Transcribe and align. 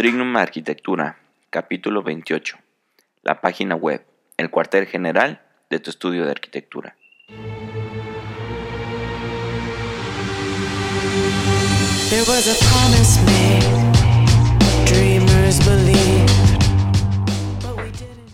Trignum 0.00 0.34
Arquitectura, 0.38 1.18
capítulo 1.50 2.02
28. 2.02 2.56
La 3.20 3.42
página 3.42 3.74
web, 3.74 4.02
el 4.38 4.48
cuartel 4.48 4.86
general 4.86 5.42
de 5.68 5.78
tu 5.78 5.90
estudio 5.90 6.24
de 6.24 6.30
arquitectura. 6.30 6.96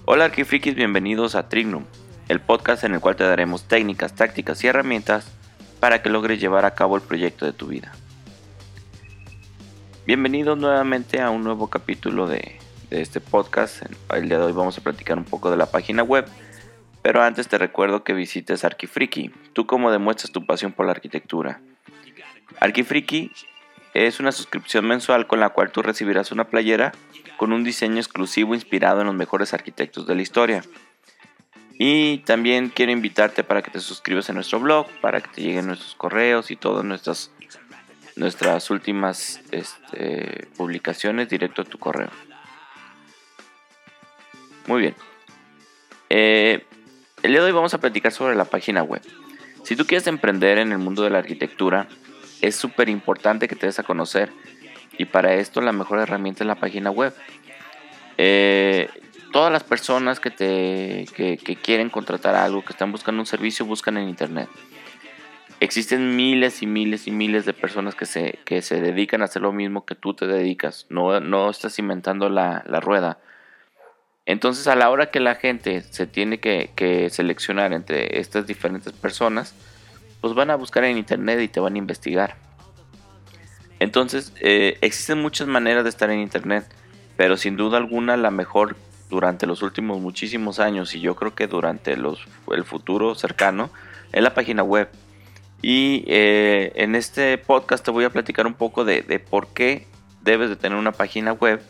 Hola 0.05 0.27
arquifrikis, 0.27 0.77
bienvenidos 0.77 1.35
a 1.35 1.49
Trignum, 1.49 1.85
el 2.29 2.39
podcast 2.39 2.85
en 2.85 2.95
el 2.95 3.01
cual 3.01 3.17
te 3.17 3.25
daremos 3.25 3.65
técnicas, 3.65 4.15
tácticas 4.15 4.63
y 4.63 4.69
herramientas 4.69 5.33
para 5.81 6.01
que 6.01 6.11
logres 6.11 6.41
llevar 6.41 6.65
a 6.65 6.77
cabo 6.77 6.95
el 6.95 7.03
proyecto 7.03 7.45
de 7.45 7.53
tu 7.53 7.67
vida. 7.67 7.93
Bienvenidos 10.07 10.57
nuevamente 10.57 11.21
a 11.21 11.31
un 11.31 11.43
nuevo 11.43 11.67
capítulo 11.67 12.29
de, 12.29 12.61
este 12.91 13.21
podcast. 13.21 13.83
El 14.15 14.29
día 14.29 14.39
de 14.39 14.45
hoy 14.45 14.53
vamos 14.53 14.79
a 14.79 14.81
platicar 14.81 15.19
un 15.19 15.25
poco 15.25 15.51
de 15.51 15.57
la 15.57 15.67
página 15.67 16.05
web, 16.05 16.27
pero 17.03 17.25
antes 17.25 17.49
te 17.49 17.59
recuerdo 17.59 18.05
que 18.05 18.13
visites 18.13 18.65
Arquifriki, 18.65 19.33
tú 19.53 19.67
como 19.67 19.91
demuestras 19.91 20.31
tu 20.31 20.47
pasión 20.47 20.71
por 20.71 20.87
la 20.87 20.93
arquitectura. 20.93 21.61
Arquifriki 22.61 23.33
es 23.95 24.21
una 24.21 24.31
suscripción 24.31 24.87
mensual 24.87 25.27
con 25.27 25.41
la 25.41 25.49
cual 25.49 25.73
tú 25.73 25.83
recibirás 25.83 26.31
una 26.31 26.45
playera 26.45 26.93
con 27.37 27.53
un 27.53 27.65
diseño 27.65 27.97
exclusivo 27.97 28.55
inspirado 28.55 29.01
en 29.01 29.09
los 29.09 29.17
mejores 29.17 29.55
arquitectos 29.55 30.07
de 30.07 30.15
la 30.15 30.23
historia. 30.23 30.63
Y 31.81 32.19
también 32.19 32.69
quiero 32.69 32.93
invitarte 32.93 33.43
para 33.43 33.61
que 33.61 33.73
te 33.73 33.81
suscribas 33.81 34.31
a 34.31 34.35
nuestro 34.35 34.61
blog, 34.61 34.87
para 35.01 35.21
que 35.21 35.31
te 35.35 35.43
lleguen 35.43 35.67
nuestros 35.67 35.97
correos 35.97 36.53
y 36.53 36.57
todas 36.57 36.85
nuestras 36.85 37.33
nuestras 38.17 38.71
últimas 38.71 39.41
este, 39.53 40.49
publicaciones 40.57 41.29
directo 41.29 41.63
a 41.63 41.65
tu 41.65 41.79
correo. 41.79 42.09
Muy 44.67 44.81
bien. 44.81 44.95
Eh, 46.09 46.65
el 47.23 47.33
día 47.33 47.41
de 47.41 47.47
hoy 47.47 47.53
vamos 47.53 47.75
a 47.75 47.79
platicar 47.79 48.13
sobre 48.13 48.35
la 48.35 48.47
página 48.47 48.83
web. 48.83 49.03
Si 49.63 49.77
tú 49.77 49.87
quieres 49.87 50.07
emprender 50.07 50.59
en 50.59 50.73
el 50.73 50.79
mundo 50.79 51.03
de 51.03 51.11
la 51.11 51.19
arquitectura, 51.19 51.89
es 52.41 52.57
súper 52.57 52.89
importante 52.89 53.49
que 53.49 53.57
te 53.57 53.67
des 53.67 53.79
a 53.79 53.83
conocer. 53.83 54.33
Y 54.99 55.05
para 55.05 55.35
esto 55.35 55.61
la 55.61 55.73
mejor 55.73 55.99
herramienta 55.99 56.43
es 56.43 56.49
la 56.49 56.55
página 56.55 56.91
web. 56.91 57.15
Eh, 58.17 58.89
todas 59.31 59.53
las 59.53 59.63
personas 59.63 60.21
que, 60.21 60.31
te, 60.31 61.07
que 61.15 61.57
quieren 61.57 61.91
contratar 61.91 62.35
algo, 62.35 62.65
que 62.65 62.73
están 62.73 62.93
buscando 62.93 63.21
un 63.21 63.27
servicio, 63.27 63.67
buscan 63.67 63.99
en 63.99 64.09
internet 64.09 64.49
existen 65.61 66.17
miles 66.17 66.63
y 66.63 66.67
miles 66.67 67.07
y 67.07 67.11
miles 67.11 67.45
de 67.45 67.53
personas 67.53 67.95
que 67.95 68.07
se, 68.07 68.39
que 68.45 68.63
se 68.63 68.81
dedican 68.81 69.23
a 69.23 69.27
hacer 69.27 69.43
lo 69.43 69.53
mismo 69.53 69.85
que 69.85 69.95
tú 69.95 70.15
te 70.15 70.27
dedicas. 70.27 70.87
No, 70.91 71.21
no 71.21 71.51
estás 71.51 71.79
inventando 71.79 72.29
la, 72.29 72.63
rueda. 72.81 73.19
Entonces 74.27 74.67
a 74.67 74.75
la 74.75 74.91
hora 74.91 75.11
que 75.11 75.21
la 75.21 75.37
gente 75.37 75.83
se 75.83 76.07
tiene 76.07 76.41
que, 76.41 77.09
seleccionar 77.11 77.73
entre 77.73 78.19
estas 78.19 78.47
diferentes 78.47 78.93
personas, 78.93 79.55
pues 80.21 80.35
van 80.35 80.51
a 80.51 80.57
buscar 80.57 80.85
en 80.85 80.99
internet 80.99 81.41
y 81.41 81.49
te 81.49 81.61
van 81.61 81.75
a 81.75 81.79
investigar. 81.79 82.37
Entonces 83.79 84.33
eh, 84.41 84.79
existen 84.81 85.21
muchas 85.21 85.47
maneras 85.49 85.85
de 85.85 85.91
estar 85.91 86.11
en 86.11 86.21
internet, 86.21 86.65
pero 87.17 87.37
sin 87.37 87.57
duda 87.57 87.79
alguna 87.79 88.17
la 88.17 88.31
mejor 88.31 88.77
durante 89.11 89.47
los 89.47 89.63
últimos 89.63 90.01
muchísimos 90.01 90.59
años 90.59 90.95
y 90.95 91.01
yo 91.01 91.15
creo 91.15 91.35
que 91.35 91.47
durante 91.47 91.97
los, 91.97 92.27
el 92.51 92.65
futuro 92.65 93.15
cercano 93.15 93.71
es 94.13 94.23
la 94.23 94.35
página 94.35 94.63
web. 94.63 94.89
Y 95.63 96.05
eh, 96.07 96.73
en 96.77 96.95
este 96.95 97.39
podcast 97.39 97.85
te 97.85 97.91
voy 97.91 98.05
a 98.05 98.11
platicar 98.11 98.47
un 98.47 98.55
poco 98.55 98.85
de, 98.85 99.03
por 99.19 99.49
qué 99.49 99.87
debes 100.23 100.49
de 100.49 100.57
tener 100.57 100.79
una 100.79 100.93
página 100.93 101.33
web 101.33 101.63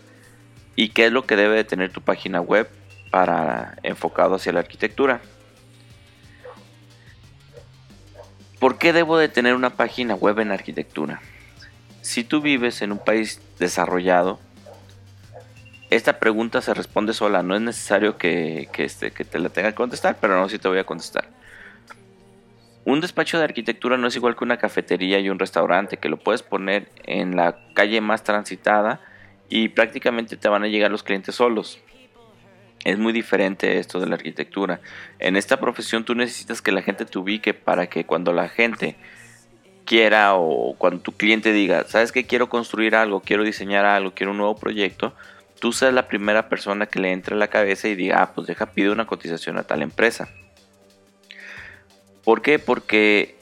y 0.74 0.90
qué 0.90 1.06
es 1.06 1.12
lo 1.12 1.26
que 1.26 1.36
debe 1.36 1.56
de 1.56 1.64
tener 1.64 1.92
tu 1.92 2.00
página 2.00 2.40
web 2.40 2.68
para 3.10 3.76
enfocado 3.82 4.34
hacia 4.34 4.52
la 4.52 4.60
arquitectura. 4.60 5.20
¿Por 8.58 8.78
qué 8.78 8.92
debo 8.92 9.18
de 9.18 9.28
tener 9.28 9.54
una 9.54 9.70
página 9.70 10.14
web 10.14 10.38
en 10.40 10.50
arquitectura? 10.50 11.20
Si 12.00 12.24
tú 12.24 12.40
vives 12.40 12.82
en 12.82 12.92
un 12.92 12.98
país 12.98 13.40
desarrollado, 13.58 14.40
esta 15.90 16.18
pregunta 16.18 16.60
se 16.62 16.74
responde 16.74 17.14
sola, 17.14 17.42
no 17.42 17.54
es 17.54 17.62
necesario 17.62 18.18
que, 18.18 18.68
este, 18.76 19.12
que 19.12 19.24
te 19.24 19.38
la 19.38 19.50
tenga 19.50 19.70
que 19.70 19.76
contestar, 19.76 20.16
pero 20.20 20.38
no, 20.38 20.48
si 20.48 20.58
te 20.58 20.68
voy 20.68 20.78
a 20.78 20.84
contestar. 20.84 21.28
Un 22.86 23.00
despacho 23.00 23.36
de 23.36 23.42
arquitectura 23.42 23.96
no 23.96 24.06
es 24.06 24.14
igual 24.14 24.36
que 24.36 24.44
una 24.44 24.58
cafetería 24.58 25.18
y 25.18 25.28
un 25.28 25.40
restaurante, 25.40 25.96
que 25.96 26.08
lo 26.08 26.18
puedes 26.18 26.44
poner 26.44 26.88
en 27.02 27.34
la 27.34 27.58
calle 27.74 28.00
más 28.00 28.22
transitada 28.22 29.00
y 29.48 29.70
prácticamente 29.70 30.36
te 30.36 30.48
van 30.48 30.62
a 30.62 30.68
llegar 30.68 30.92
los 30.92 31.02
clientes 31.02 31.34
solos. 31.34 31.80
Es 32.84 32.96
muy 32.96 33.12
diferente 33.12 33.80
esto 33.80 33.98
de 33.98 34.06
la 34.06 34.14
arquitectura. 34.14 34.80
En 35.18 35.34
esta 35.34 35.58
profesión 35.58 36.04
tú 36.04 36.14
necesitas 36.14 36.62
que 36.62 36.70
la 36.70 36.80
gente 36.80 37.04
te 37.06 37.18
ubique 37.18 37.54
para 37.54 37.88
que 37.88 38.06
cuando 38.06 38.32
la 38.32 38.48
gente 38.48 38.94
quiera 39.84 40.36
o 40.36 40.76
cuando 40.78 41.00
tu 41.00 41.10
cliente 41.10 41.52
diga, 41.52 41.82
sabes 41.88 42.12
que 42.12 42.24
quiero 42.24 42.48
construir 42.48 42.94
algo, 42.94 43.18
quiero 43.18 43.42
diseñar 43.42 43.84
algo, 43.84 44.12
quiero 44.14 44.30
un 44.30 44.38
nuevo 44.38 44.54
proyecto, 44.54 45.12
tú 45.58 45.72
seas 45.72 45.92
la 45.92 46.06
primera 46.06 46.48
persona 46.48 46.86
que 46.86 47.00
le 47.00 47.10
entre 47.10 47.34
a 47.34 47.38
la 47.38 47.48
cabeza 47.48 47.88
y 47.88 47.96
diga, 47.96 48.22
ah, 48.22 48.32
pues 48.32 48.46
deja, 48.46 48.66
pide 48.66 48.90
una 48.90 49.08
cotización 49.08 49.58
a 49.58 49.64
tal 49.64 49.82
empresa. 49.82 50.28
¿Por 52.26 52.42
qué? 52.42 52.58
Porque 52.58 53.36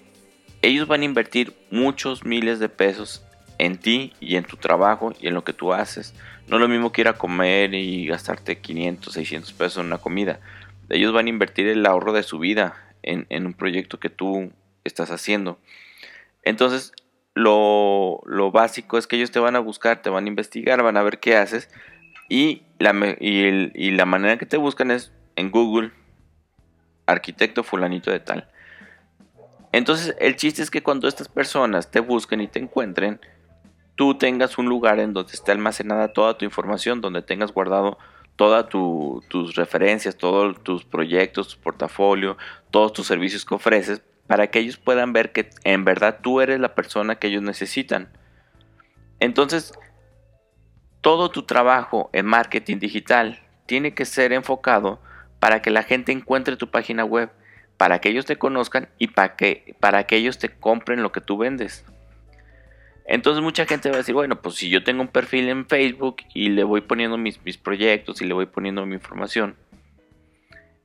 ellos 0.60 0.86
van 0.86 1.00
a 1.00 1.06
invertir 1.06 1.54
muchos 1.70 2.26
miles 2.26 2.58
de 2.58 2.68
pesos 2.68 3.24
en 3.56 3.78
ti 3.78 4.12
y 4.20 4.36
en 4.36 4.44
tu 4.44 4.58
trabajo 4.58 5.14
y 5.18 5.26
en 5.26 5.32
lo 5.32 5.42
que 5.42 5.54
tú 5.54 5.72
haces. 5.72 6.14
No 6.48 6.56
es 6.56 6.60
lo 6.60 6.68
mismo 6.68 6.92
que 6.92 7.00
ir 7.00 7.08
a 7.08 7.14
comer 7.14 7.72
y 7.72 8.04
gastarte 8.04 8.58
500, 8.58 9.14
600 9.14 9.54
pesos 9.54 9.78
en 9.78 9.86
una 9.86 9.96
comida. 9.96 10.38
Ellos 10.90 11.14
van 11.14 11.24
a 11.24 11.30
invertir 11.30 11.66
el 11.66 11.86
ahorro 11.86 12.12
de 12.12 12.22
su 12.22 12.38
vida 12.38 12.74
en, 13.00 13.46
un 13.46 13.54
proyecto 13.54 13.98
que 13.98 14.10
tú 14.10 14.52
estás 14.84 15.10
haciendo. 15.10 15.58
Entonces, 16.42 16.92
lo, 17.32 18.20
básico 18.52 18.98
es 18.98 19.06
que 19.06 19.16
ellos 19.16 19.30
te 19.30 19.40
van 19.40 19.56
a 19.56 19.60
buscar, 19.60 20.02
te 20.02 20.10
van 20.10 20.26
a 20.26 20.28
investigar, 20.28 20.82
van 20.82 20.98
a 20.98 21.02
ver 21.02 21.20
qué 21.20 21.38
haces. 21.38 21.70
Y 22.28 22.64
la, 22.78 23.16
y 23.18 23.90
la 23.92 24.04
manera 24.04 24.36
que 24.36 24.44
te 24.44 24.58
buscan 24.58 24.90
es 24.90 25.10
en 25.36 25.50
Google, 25.50 25.90
arquitecto 27.06 27.62
fulanito 27.62 28.10
de 28.10 28.20
tal. 28.20 28.50
Entonces, 29.76 30.14
el 30.20 30.36
chiste 30.36 30.62
es 30.62 30.70
que 30.70 30.84
cuando 30.84 31.08
estas 31.08 31.26
personas 31.26 31.90
te 31.90 31.98
busquen 31.98 32.40
y 32.40 32.46
te 32.46 32.60
encuentren, 32.60 33.20
tú 33.96 34.16
tengas 34.16 34.56
un 34.56 34.66
lugar 34.66 35.00
en 35.00 35.12
donde 35.12 35.32
esté 35.32 35.50
almacenada 35.50 36.12
toda 36.12 36.38
tu 36.38 36.44
información, 36.44 37.00
donde 37.00 37.22
tengas 37.22 37.52
guardado 37.52 37.98
todas 38.36 38.68
tus 38.68 39.56
referencias, 39.56 40.16
todos 40.16 40.62
tus 40.62 40.84
proyectos, 40.84 41.48
tu 41.48 41.60
portafolio, 41.60 42.36
todos 42.70 42.92
tus 42.92 43.08
servicios 43.08 43.44
que 43.44 43.56
ofreces, 43.56 44.00
para 44.28 44.46
que 44.46 44.60
ellos 44.60 44.76
puedan 44.76 45.12
ver 45.12 45.32
que 45.32 45.50
en 45.64 45.84
verdad 45.84 46.20
tú 46.22 46.40
eres 46.40 46.60
la 46.60 46.76
persona 46.76 47.16
que 47.16 47.26
ellos 47.26 47.42
necesitan. 47.42 48.12
Entonces, 49.18 49.72
todo 51.00 51.32
tu 51.32 51.42
trabajo 51.42 52.10
en 52.12 52.26
marketing 52.26 52.78
digital 52.78 53.42
tiene 53.66 53.92
que 53.92 54.04
ser 54.04 54.32
enfocado 54.32 55.00
para 55.40 55.62
que 55.62 55.70
la 55.70 55.82
gente 55.82 56.12
encuentre 56.12 56.56
tu 56.56 56.70
página 56.70 57.04
web 57.04 57.32
para 57.76 58.00
que 58.00 58.08
ellos 58.08 58.26
te 58.26 58.36
conozcan 58.36 58.88
y 58.98 59.08
para 59.08 59.36
que, 59.36 59.74
para 59.80 60.04
que 60.04 60.16
ellos 60.16 60.38
te 60.38 60.48
compren 60.48 61.02
lo 61.02 61.12
que 61.12 61.20
tú 61.20 61.36
vendes. 61.36 61.84
Entonces 63.06 63.42
mucha 63.42 63.66
gente 63.66 63.90
va 63.90 63.96
a 63.96 63.98
decir, 63.98 64.14
bueno, 64.14 64.40
pues 64.40 64.54
si 64.54 64.70
yo 64.70 64.82
tengo 64.82 65.02
un 65.02 65.08
perfil 65.08 65.48
en 65.48 65.66
Facebook 65.66 66.16
y 66.32 66.48
le 66.48 66.64
voy 66.64 66.80
poniendo 66.80 67.18
mis, 67.18 67.38
proyectos 67.58 68.22
y 68.22 68.24
le 68.24 68.34
voy 68.34 68.46
poniendo 68.46 68.86
mi 68.86 68.94
información, 68.94 69.56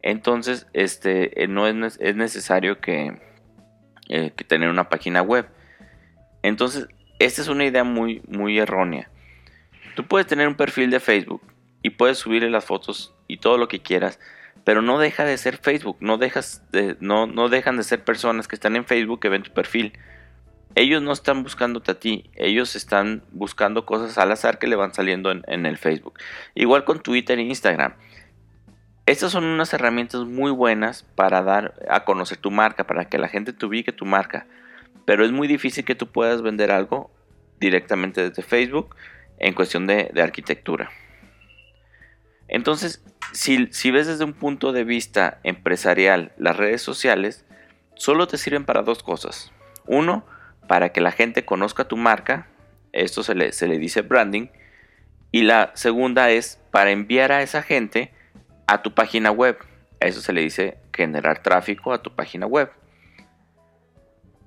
entonces 0.01 0.67
este, 0.73 1.43
eh, 1.43 1.47
no 1.47 1.65
es, 1.67 1.97
es 1.99 2.15
necesario 2.15 2.79
que, 2.81 3.17
eh, 4.09 4.31
tener 4.47 4.69
una 4.69 4.89
página 4.89 5.21
web. 5.21 5.47
Entonces, 6.41 6.87
esta 7.19 7.41
es 7.41 7.47
una 7.47 7.65
idea 7.65 7.83
muy, 7.83 8.21
muy 8.27 8.57
errónea. 8.57 9.09
Tú 9.95 10.05
puedes 10.05 10.27
tener 10.27 10.47
un 10.47 10.55
perfil 10.55 10.89
de 10.89 10.99
Facebook 10.99 11.41
y 11.83 11.91
puedes 11.91 12.17
subirle 12.17 12.49
las 12.49 12.65
fotos 12.65 13.13
y 13.27 13.37
todo 13.37 13.57
lo 13.57 13.67
que 13.67 13.81
quieras, 13.81 14.19
pero 14.63 14.81
no 14.81 14.99
deja 14.99 15.25
de 15.25 15.37
ser 15.37 15.57
Facebook, 15.57 15.97
no, 15.99 16.17
dejas 16.17 16.63
de, 16.71 16.97
no, 16.99 17.27
no 17.27 17.49
dejan 17.49 17.77
de 17.77 17.83
ser 17.83 18.03
personas 18.03 18.47
que 18.47 18.55
están 18.55 18.75
en 18.75 18.85
Facebook 18.85 19.19
que 19.19 19.29
ven 19.29 19.43
tu 19.43 19.51
perfil. 19.51 19.93
Ellos 20.75 21.01
no 21.01 21.11
están 21.11 21.43
buscándote 21.43 21.91
a 21.91 21.99
ti, 21.99 22.29
ellos 22.35 22.75
están 22.75 23.23
buscando 23.31 23.85
cosas 23.85 24.17
al 24.17 24.31
azar 24.31 24.59
que 24.59 24.67
le 24.67 24.75
van 24.75 24.93
saliendo 24.93 25.31
en, 25.31 25.65
el 25.65 25.77
Facebook. 25.77 26.19
Igual 26.55 26.83
con 26.83 27.01
Twitter 27.01 27.39
e 27.39 27.43
Instagram. 27.43 27.95
Estas 29.05 29.31
son 29.31 29.43
unas 29.43 29.73
herramientas 29.73 30.25
muy 30.25 30.51
buenas 30.51 31.03
para 31.15 31.41
dar 31.41 31.73
a 31.89 32.05
conocer 32.05 32.37
tu 32.37 32.51
marca, 32.51 32.85
para 32.85 33.05
que 33.05 33.17
la 33.17 33.27
gente 33.27 33.53
te 33.53 33.65
ubique 33.65 33.91
tu 33.91 34.05
marca. 34.05 34.45
Pero 35.05 35.25
es 35.25 35.31
muy 35.31 35.47
difícil 35.47 35.83
que 35.83 35.95
tú 35.95 36.11
puedas 36.11 36.43
vender 36.43 36.71
algo 36.71 37.09
directamente 37.59 38.29
desde 38.29 38.43
Facebook 38.43 38.95
en 39.39 39.55
cuestión 39.55 39.87
de 39.87 40.11
arquitectura. 40.21 40.91
Entonces, 42.49 43.03
si, 43.31 43.91
ves 43.91 44.07
desde 44.07 44.23
un 44.23 44.33
punto 44.33 44.71
de 44.71 44.83
vista 44.83 45.39
empresarial 45.43 46.33
las 46.37 46.57
redes 46.57 46.81
sociales, 46.81 47.45
solo 47.93 48.27
te 48.27 48.37
sirven 48.37 48.65
para 48.65 48.81
dos 48.81 49.03
cosas. 49.03 49.53
Uno, 49.85 50.25
para 50.67 50.89
que 50.89 50.99
la 50.99 51.11
gente 51.11 51.45
conozca 51.45 51.87
tu 51.87 51.95
marca, 51.95 52.47
esto 52.91 53.23
se 53.23 53.35
le, 53.35 53.51
se 53.53 53.67
le 53.67 53.77
dice 53.77 54.01
branding, 54.01 54.47
Y 55.31 55.43
la 55.43 55.71
segunda 55.75 56.31
es 56.31 56.59
para 56.71 56.89
enviar 56.89 57.31
a 57.31 57.43
esa 57.43 57.61
gente 57.61 58.11
a 58.65 58.81
tu 58.81 58.95
página 58.95 59.29
web. 59.29 59.57
A 60.01 60.07
eso 60.07 60.21
se 60.21 60.33
le 60.33 60.41
dice 60.41 60.79
generar 60.91 61.43
tráfico 61.43 61.93
a 61.93 62.01
tu 62.01 62.15
página 62.15 62.47
web. 62.47 62.71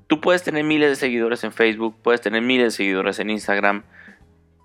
Tú 0.08 0.20
puedes 0.20 0.42
tener 0.42 0.64
miles 0.64 0.90
de 0.90 0.96
seguidores 0.96 1.44
en 1.44 1.52
Facebook, 1.52 1.96
puedes 2.02 2.20
tener 2.20 2.42
miles 2.42 2.66
de 2.66 2.70
seguidores 2.72 3.20
en 3.20 3.30
Instagram 3.30 3.84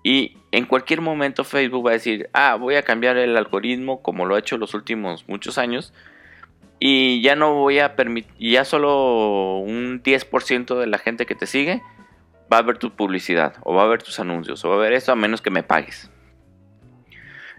y 0.02 0.36
en 0.52 0.66
cualquier 0.66 1.00
momento 1.00 1.44
Facebook 1.44 1.86
va 1.86 1.90
a 1.90 1.94
decir, 1.94 2.30
ah, 2.32 2.56
voy 2.56 2.76
a 2.76 2.82
cambiar 2.82 3.16
el 3.16 3.36
algoritmo 3.36 4.02
como 4.02 4.26
lo 4.26 4.34
ha 4.34 4.38
hecho 4.38 4.56
los 4.56 4.74
últimos 4.74 5.28
muchos 5.28 5.58
años 5.58 5.92
y 6.78 7.20
ya 7.22 7.34
no 7.34 7.54
voy 7.54 7.80
a 7.80 7.96
permitir, 7.96 8.32
ya 8.38 8.64
solo 8.64 9.58
un 9.58 10.02
10% 10.02 10.78
de 10.78 10.86
la 10.86 10.98
gente 10.98 11.26
que 11.26 11.34
te 11.34 11.46
sigue 11.46 11.82
va 12.52 12.58
a 12.58 12.62
ver 12.62 12.78
tu 12.78 12.94
publicidad 12.94 13.56
o 13.62 13.74
va 13.74 13.82
a 13.82 13.88
ver 13.88 14.02
tus 14.02 14.20
anuncios 14.20 14.64
o 14.64 14.70
va 14.70 14.76
a 14.76 14.78
ver 14.78 14.92
esto 14.92 15.12
a 15.12 15.16
menos 15.16 15.42
que 15.42 15.50
me 15.50 15.62
pagues. 15.62 16.10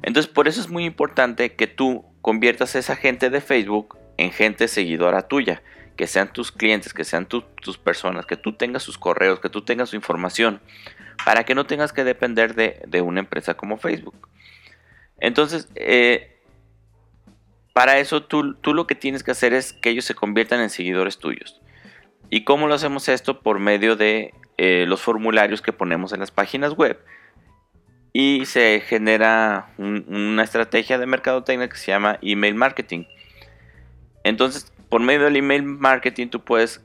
Entonces 0.01 0.31
por 0.31 0.47
eso 0.47 0.61
es 0.61 0.69
muy 0.69 0.85
importante 0.85 1.53
que 1.55 1.67
tú 1.67 2.05
conviertas 2.21 2.75
a 2.75 2.79
esa 2.79 2.95
gente 2.95 3.29
de 3.29 3.41
Facebook 3.41 3.97
en 4.17 4.31
gente 4.31 4.67
seguidora 4.67 5.27
tuya, 5.27 5.61
que 5.97 6.07
sean 6.07 6.31
tus 6.31 6.53
clientes, 6.53 6.93
que 6.93 7.03
sean 7.03 7.25
tus 7.27 7.77
personas, 7.77 8.25
que 8.25 8.37
tú 8.37 8.53
tengas 8.53 8.83
sus 8.83 8.97
correos, 8.97 9.41
que 9.41 9.49
tú 9.49 9.63
tengas 9.63 9.89
su 9.89 9.97
información, 9.97 10.61
para 11.25 11.43
que 11.43 11.55
no 11.55 11.65
tengas 11.65 11.93
que 11.93 12.03
depender 12.03 12.55
de, 12.55 13.01
una 13.01 13.19
empresa 13.19 13.55
como 13.55 13.77
Facebook. 13.77 14.27
Entonces, 15.19 15.69
eh, 15.75 16.37
para 17.73 17.99
eso 17.99 18.23
tú, 18.23 18.55
tú, 18.55 18.73
lo 18.73 18.87
que 18.87 18.95
tienes 18.95 19.23
que 19.23 19.31
hacer 19.31 19.53
es 19.53 19.73
que 19.73 19.89
ellos 19.89 20.05
se 20.05 20.15
conviertan 20.15 20.61
en 20.61 20.69
seguidores 20.69 21.17
tuyos. 21.17 21.61
¿Y 22.29 22.43
cómo 22.43 22.67
lo 22.67 22.75
hacemos 22.75 23.09
esto? 23.09 23.41
Por 23.41 23.59
medio 23.59 23.95
de 23.95 24.33
eh, 24.57 24.85
los 24.87 25.01
formularios 25.01 25.61
que 25.61 25.73
ponemos 25.73 26.13
en 26.13 26.19
las 26.19 26.31
páginas 26.31 26.73
web. 26.73 26.99
Y 28.11 28.45
se 28.45 28.81
genera 28.81 29.73
una 29.77 30.43
estrategia 30.43 30.97
de 30.97 31.05
mercadotecnia 31.05 31.69
que 31.69 31.77
se 31.77 31.91
llama 31.91 32.17
email 32.21 32.55
marketing. 32.55 33.05
Entonces, 34.23 34.71
por 34.89 35.01
medio 35.01 35.23
del 35.23 35.37
email 35.37 35.63
marketing 35.63 36.27
tú 36.27 36.43
puedes 36.43 36.83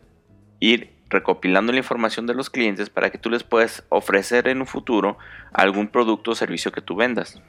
ir 0.61 0.94
recopilando 1.15 1.73
la 1.73 1.79
información 1.79 2.27
de 2.27 2.35
los 2.35 2.51
clientes 2.51 2.91
para 2.91 3.11
que 3.11 3.19
tú 3.19 3.31
les 3.31 3.43
puedas 3.43 3.85
ofrecer 3.89 4.49
en 4.49 4.61
un 4.61 4.67
futuro 4.67 5.17
algún 5.53 5.89
producto 5.89 6.33
o 6.33 6.35
servicio 6.35 6.73
que 6.73 6.83
tú 6.83 6.97
vendas. 6.97 7.41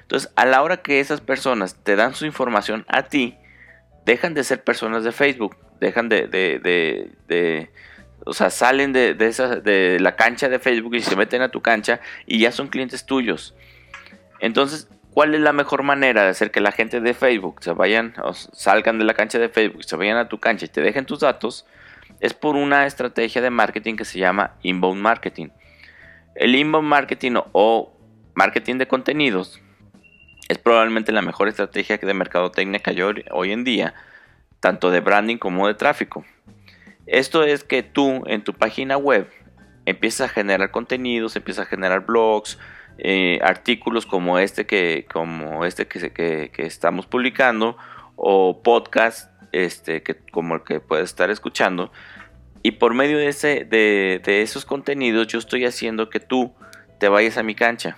Entonces, 0.00 0.32
a 0.36 0.46
la 0.46 0.62
hora 0.62 0.78
que 0.78 1.00
esas 1.00 1.20
personas 1.20 1.76
te 1.82 1.96
dan 1.96 2.14
su 2.14 2.24
información 2.24 2.84
a 2.88 3.04
ti, 3.04 3.36
dejan 4.04 4.34
de 4.34 4.44
ser 4.44 4.64
personas 4.64 5.04
de 5.04 5.12
Facebook, 5.12 5.56
dejan 5.80 6.08
de, 6.08 6.28
de, 6.28 7.70
o 8.24 8.32
sea, 8.32 8.50
salen 8.50 8.92
de, 8.92 9.16
esa, 9.20 9.56
de 9.56 9.98
la 10.00 10.16
cancha 10.16 10.48
de 10.48 10.58
Facebook 10.58 10.94
y 10.94 11.00
se 11.00 11.16
meten 11.16 11.42
a 11.42 11.50
tu 11.50 11.60
cancha 11.60 12.00
y 12.26 12.38
ya 12.38 12.52
son 12.52 12.68
clientes 12.68 13.04
tuyos. 13.06 13.54
Entonces, 14.38 14.88
¿cuál 15.12 15.34
es 15.34 15.40
la 15.40 15.52
mejor 15.52 15.82
manera 15.82 16.22
de 16.24 16.28
hacer 16.30 16.50
que 16.50 16.60
la 16.60 16.72
gente 16.72 17.00
de 17.00 17.14
Facebook 17.14 17.56
se 17.60 17.72
vayan, 17.72 18.14
o 18.22 18.32
salgan 18.34 18.98
de 18.98 19.04
la 19.04 19.14
cancha 19.14 19.38
de 19.38 19.48
Facebook, 19.48 19.84
se 19.84 19.96
vayan 19.96 20.16
a 20.16 20.28
tu 20.28 20.38
cancha 20.38 20.66
y 20.66 20.68
te 20.68 20.80
dejen 20.80 21.06
tus 21.06 21.20
datos? 21.20 21.66
Es 22.20 22.34
por 22.34 22.56
una 22.56 22.86
estrategia 22.86 23.42
de 23.42 23.50
marketing 23.50 23.96
que 23.96 24.04
se 24.04 24.18
llama 24.18 24.56
inbound 24.62 25.00
marketing. 25.00 25.48
El 26.34 26.54
inbound 26.54 26.88
marketing 26.88 27.34
o 27.52 27.92
marketing 28.34 28.78
de 28.78 28.88
contenidos 28.88 29.60
es 30.48 30.58
probablemente 30.58 31.12
la 31.12 31.22
mejor 31.22 31.48
estrategia 31.48 31.96
de 31.96 32.14
mercadotecnia 32.14 32.80
que 32.80 32.90
hay 32.90 33.00
hoy 33.30 33.52
en 33.52 33.64
día, 33.64 33.94
tanto 34.60 34.90
de 34.90 35.00
branding 35.00 35.38
como 35.38 35.66
de 35.66 35.74
tráfico. 35.74 36.24
Esto 37.06 37.42
es 37.42 37.64
que 37.64 37.82
tú 37.82 38.22
en 38.26 38.44
tu 38.44 38.54
página 38.54 38.96
web 38.96 39.28
empiezas 39.86 40.30
a 40.30 40.32
generar 40.32 40.70
contenidos, 40.70 41.36
empiezas 41.36 41.66
a 41.66 41.68
generar 41.70 42.06
blogs, 42.06 42.58
eh, 42.98 43.40
artículos 43.42 44.06
como 44.06 44.38
este 44.38 44.66
que, 44.66 45.06
como 45.12 45.64
este 45.64 45.86
que, 45.86 46.10
que, 46.10 46.66
estamos 46.66 47.06
publicando 47.06 47.76
o 48.16 48.62
podcast 48.62 49.31
este, 49.52 50.02
que, 50.02 50.16
como 50.16 50.56
el 50.56 50.62
que 50.62 50.80
puedes 50.80 51.04
estar 51.04 51.30
escuchando. 51.30 51.92
Y 52.62 52.72
por 52.72 52.94
medio 52.94 53.18
de, 53.18 53.28
ese, 53.28 53.64
de, 53.64 54.42
esos 54.42 54.64
contenidos 54.64 55.26
yo 55.26 55.38
estoy 55.38 55.64
haciendo 55.64 56.10
que 56.10 56.20
tú 56.20 56.52
te 56.98 57.08
vayas 57.08 57.36
a 57.36 57.42
mi 57.42 57.54
cancha. 57.54 57.96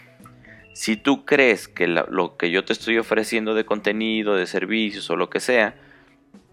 Si 0.72 0.96
tú 0.96 1.24
crees 1.24 1.68
que 1.68 1.86
lo 1.86 2.36
que 2.36 2.50
yo 2.50 2.64
te 2.64 2.72
estoy 2.72 2.98
ofreciendo 2.98 3.54
de 3.54 3.64
contenido, 3.64 4.34
de 4.34 4.46
servicios 4.46 5.08
o 5.10 5.16
lo 5.16 5.30
que 5.30 5.38
sea, 5.40 5.76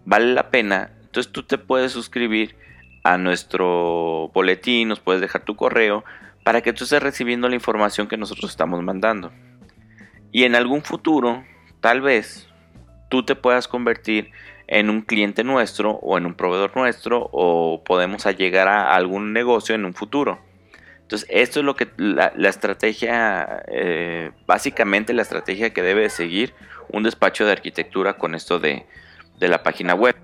vale 0.06 0.33
la 0.33 0.51
pena, 0.51 0.92
entonces 1.01 1.31
tú 1.31 1.44
te 1.44 1.57
puedes 1.57 1.92
suscribir 1.92 2.56
a 3.03 3.18
nuestro 3.18 4.30
boletín, 4.33 4.89
nos 4.89 5.00
puedes 5.00 5.21
dejar 5.21 5.44
tu 5.44 5.56
correo 5.56 6.03
para 6.44 6.62
que 6.62 6.74
tú 6.74 6.83
estés 6.83 7.01
recibiendo 7.01 7.50
la 7.50 7.56
información 7.56 8.07
que 8.07 8.18
nosotros 8.18 8.51
estamos 8.51 8.83
mandando. 8.83 9.31
Y 10.31 10.44
en 10.44 10.56
algún 10.56 10.83
futuro, 10.83 11.44
tal 11.80 12.01
vez, 12.01 12.48
tú 13.09 13.24
te 13.24 13.36
puedas 13.36 13.68
convertir 13.68 14.31
en 14.71 14.89
un 14.89 15.01
cliente 15.01 15.44
nuestro 15.44 15.91
o 16.01 16.18
en 16.18 16.25
un 16.25 16.33
proveedor 16.33 16.71
nuestro 16.77 17.29
o 17.33 17.83
podemos 17.83 18.25
llegar 18.38 18.69
a 18.69 18.95
algún 18.95 19.33
negocio 19.33 19.75
en 19.75 19.83
un 19.83 19.94
futuro. 19.94 20.39
Entonces, 21.01 21.27
esto 21.29 21.59
es 21.59 21.65
lo 21.65 21.75
que 21.75 21.89
la, 21.97 22.31
estrategia, 22.47 23.63
eh, 23.68 24.31
básicamente 24.47 25.12
la 25.12 25.23
estrategia 25.23 25.71
que 25.73 25.81
debe 25.81 26.09
seguir 26.09 26.53
un 26.88 27.03
despacho 27.03 27.45
de 27.45 27.51
arquitectura 27.51 28.13
con 28.13 28.33
esto 28.33 28.59
de, 28.59 28.85
la 29.39 29.62
página 29.62 29.94
web. 29.94 30.15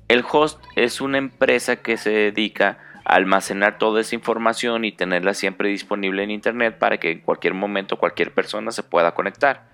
El 0.07 0.23
host 0.29 0.63
es 0.75 1.01
una 1.01 1.17
empresa 1.17 1.77
que 1.77 1.97
se 1.97 2.11
dedica 2.11 2.77
a 3.05 3.15
almacenar 3.15 3.77
toda 3.77 4.01
esa 4.01 4.15
información 4.15 4.85
y 4.85 4.91
tenerla 4.91 5.33
siempre 5.33 5.69
disponible 5.69 6.23
en 6.23 6.31
internet 6.31 6.77
para 6.77 6.97
que 6.97 7.11
en 7.11 7.21
cualquier 7.21 7.53
momento 7.53 7.97
cualquier 7.97 8.33
persona 8.33 8.71
se 8.71 8.83
pueda 8.83 9.13
conectar. 9.13 9.69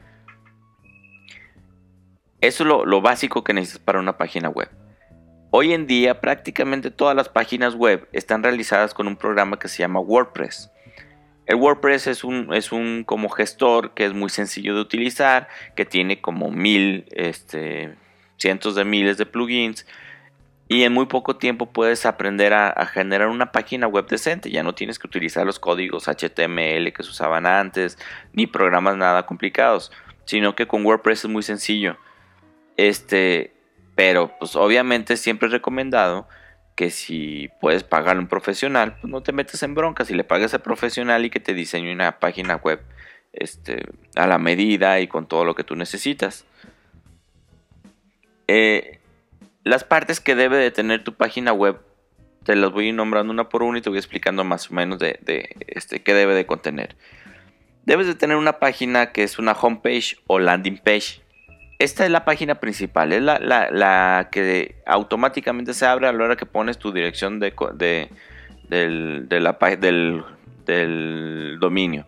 Eso 2.39 2.63
es 2.63 2.67
lo, 2.67 2.85
lo 2.85 3.01
básico 3.01 3.43
que 3.43 3.53
necesitas 3.53 3.81
para 3.81 3.99
una 3.99 4.17
página 4.17 4.49
web. 4.49 4.69
Hoy 5.59 5.73
en 5.73 5.87
día 5.87 6.21
prácticamente 6.21 6.91
todas 6.91 7.15
las 7.15 7.29
páginas 7.29 7.73
web 7.73 8.07
están 8.13 8.43
realizadas 8.43 8.93
con 8.93 9.07
un 9.07 9.15
programa 9.15 9.57
que 9.57 9.67
se 9.67 9.79
llama 9.79 9.99
WordPress. 9.99 10.69
El 11.47 11.55
WordPress 11.55 12.05
es 12.05 12.23
un, 12.23 12.53
es 12.53 12.71
un 12.71 13.03
como 13.03 13.27
gestor 13.27 13.95
que 13.95 14.05
es 14.05 14.13
muy 14.13 14.29
sencillo 14.29 14.75
de 14.75 14.81
utilizar, 14.81 15.47
que 15.75 15.83
tiene 15.83 16.21
como 16.21 16.51
mil, 16.51 17.05
este, 17.09 17.95
cientos 18.37 18.75
de 18.75 18.85
miles 18.85 19.17
de 19.17 19.25
plugins 19.25 19.87
y 20.67 20.83
en 20.83 20.93
muy 20.93 21.07
poco 21.07 21.37
tiempo 21.37 21.65
puedes 21.65 22.05
aprender 22.05 22.53
a, 22.53 22.85
generar 22.85 23.29
una 23.29 23.51
página 23.51 23.87
web 23.87 24.05
decente. 24.05 24.51
Ya 24.51 24.61
no 24.61 24.75
tienes 24.75 24.99
que 24.99 25.07
utilizar 25.07 25.43
los 25.43 25.57
códigos 25.57 26.07
HTML 26.07 26.93
que 26.93 27.01
se 27.01 27.09
usaban 27.09 27.47
antes, 27.47 27.97
ni 28.31 28.45
programas 28.45 28.95
nada 28.95 29.25
complicados, 29.25 29.91
sino 30.25 30.53
que 30.53 30.67
con 30.67 30.85
WordPress 30.85 31.25
es 31.25 31.31
muy 31.31 31.41
sencillo. 31.41 31.97
Este, 32.75 33.56
pero 33.97 34.31
pues 34.37 34.55
obviamente 34.55 35.17
siempre 35.17 35.47
es 35.47 35.51
recomendado 35.51 36.29
que 36.75 36.91
si 36.91 37.49
puedes 37.59 37.83
pagar 37.83 38.17
a 38.17 38.19
un 38.19 38.27
profesional, 38.27 38.95
pues 39.01 39.11
no 39.11 39.23
te 39.23 39.33
metes 39.33 39.63
en 39.63 39.73
broncas. 39.73 40.09
Si 40.09 40.13
le 40.13 40.23
pagas 40.23 40.53
a 40.53 40.59
profesional 40.59 41.25
y 41.25 41.31
que 41.31 41.39
te 41.39 41.55
diseñe 41.55 41.91
una 41.91 42.19
página 42.19 42.57
web 42.57 42.79
este, 43.33 43.87
a 44.15 44.27
la 44.27 44.37
medida 44.37 44.99
y 44.99 45.07
con 45.07 45.27
todo 45.27 45.45
lo 45.45 45.55
que 45.55 45.63
tú 45.63 45.75
necesitas. 45.75 46.45
Eh, 48.47 48.99
las 49.63 49.83
partes 49.83 50.19
que 50.19 50.35
debe 50.35 50.57
de 50.57 50.69
tener 50.69 51.03
tu 51.03 51.15
página 51.15 51.51
web, 51.51 51.79
te 52.43 52.55
las 52.55 52.71
voy 52.71 52.85
a 52.85 52.89
ir 52.89 52.93
nombrando 52.93 53.33
una 53.33 53.49
por 53.49 53.63
una 53.63 53.79
y 53.79 53.81
te 53.81 53.89
voy 53.89 53.97
explicando 53.97 54.43
más 54.43 54.69
o 54.69 54.75
menos 54.75 54.99
de, 54.99 55.55
este, 55.65 56.03
qué 56.03 56.13
debe 56.13 56.35
de 56.35 56.45
contener. 56.45 56.95
Debes 57.85 58.05
de 58.05 58.13
tener 58.13 58.37
una 58.37 58.59
página 58.59 59.11
que 59.11 59.23
es 59.23 59.39
una 59.39 59.53
homepage 59.53 60.17
o 60.27 60.37
landing 60.37 60.77
page. 60.77 61.21
Esta 61.79 62.05
es 62.05 62.11
la 62.11 62.25
página 62.25 62.55
principal, 62.55 63.13
es 63.13 63.21
la, 63.21 64.29
que 64.31 64.81
automáticamente 64.85 65.73
se 65.75 65.85
abre 65.85 66.07
a 66.07 66.11
la 66.11 66.23
hora 66.23 66.35
que 66.35 66.47
pones 66.47 66.79
tu 66.79 66.91
dirección 66.91 67.39
de, 67.39 67.53
del, 68.67 69.29
del, 70.65 71.59
dominio. 71.59 72.07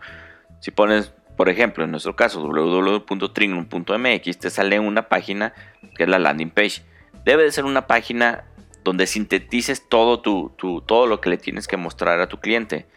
Si 0.60 0.72
pones, 0.72 1.14
por 1.38 1.50
ejemplo, 1.50 1.84
en 1.84 1.92
nuestro 1.92 2.16
caso, 2.16 2.42
www.trignum.mx, 2.42 4.40
te 4.40 4.50
sale 4.50 4.80
una 4.80 5.08
página 5.08 5.54
que 5.96 6.04
es 6.04 6.10
la 6.10 6.18
landing 6.18 6.50
page. 6.50 6.82
Debe 7.24 7.44
de 7.44 7.52
ser 7.52 7.66
una 7.66 7.86
página 7.86 8.46
donde 8.84 9.06
sintetices 9.06 9.88
todo, 9.88 10.22
tu, 10.22 10.52
todo 10.58 11.06
lo 11.06 11.22
que 11.22 11.30
le 11.30 11.38
tienes 11.38 11.68
que 11.68 11.78
mostrar 11.78 12.20
a 12.22 12.28
tu 12.28 12.40
cliente. 12.40 12.88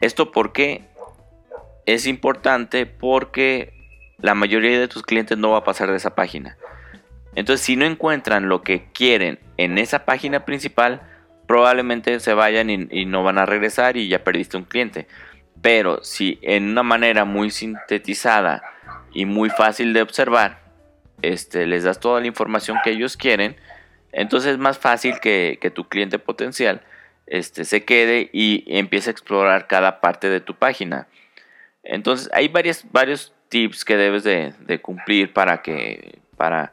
Esto 0.00 0.30
porque 0.30 0.84
es 1.86 2.06
importante 2.06 2.86
porque 2.86 3.79
la 4.22 4.34
mayoría 4.34 4.78
de 4.78 4.88
tus 4.88 5.02
clientes 5.02 5.36
no 5.38 5.50
va 5.50 5.58
a 5.58 5.64
pasar 5.64 5.90
de 5.90 5.96
esa 5.96 6.14
página. 6.14 6.56
Entonces, 7.34 7.64
si 7.64 7.76
no 7.76 7.84
encuentran 7.84 8.48
lo 8.48 8.62
que 8.62 8.88
quieren 8.92 9.38
en 9.56 9.78
esa 9.78 10.04
página 10.04 10.44
principal, 10.44 11.02
probablemente 11.46 12.18
se 12.20 12.34
vayan 12.34 12.70
y, 12.70 13.04
no 13.06 13.22
van 13.22 13.38
a 13.38 13.46
regresar 13.46 13.96
y 13.96 14.08
ya 14.08 14.24
perdiste 14.24 14.56
un 14.56 14.64
cliente. 14.64 15.06
Pero 15.62 16.02
si 16.02 16.38
en 16.42 16.70
una 16.70 16.82
manera 16.82 17.24
muy 17.24 17.50
sintetizada 17.50 18.62
y 19.12 19.26
muy 19.26 19.50
fácil 19.50 19.92
de 19.92 20.02
observar, 20.02 20.60
este, 21.22 21.66
les 21.66 21.84
das 21.84 22.00
toda 22.00 22.20
la 22.20 22.26
información 22.26 22.78
que 22.82 22.90
ellos 22.90 23.16
quieren, 23.16 23.56
entonces 24.12 24.52
es 24.52 24.58
más 24.58 24.78
fácil 24.78 25.20
que, 25.20 25.58
tu 25.74 25.88
cliente 25.88 26.18
potencial 26.18 26.82
este, 27.26 27.64
se 27.64 27.84
quede 27.84 28.30
y 28.32 28.64
empiece 28.66 29.10
a 29.10 29.12
explorar 29.12 29.66
cada 29.66 30.00
parte 30.00 30.28
de 30.28 30.40
tu 30.40 30.54
página. 30.54 31.06
Entonces 31.82 32.28
hay 32.32 32.48
varios 32.48 33.32
tips 33.50 33.84
que 33.84 33.98
debes 33.98 34.24
de, 34.24 34.80
cumplir 34.80 35.34
para 35.34 35.60
que 35.60 36.20
para, 36.38 36.72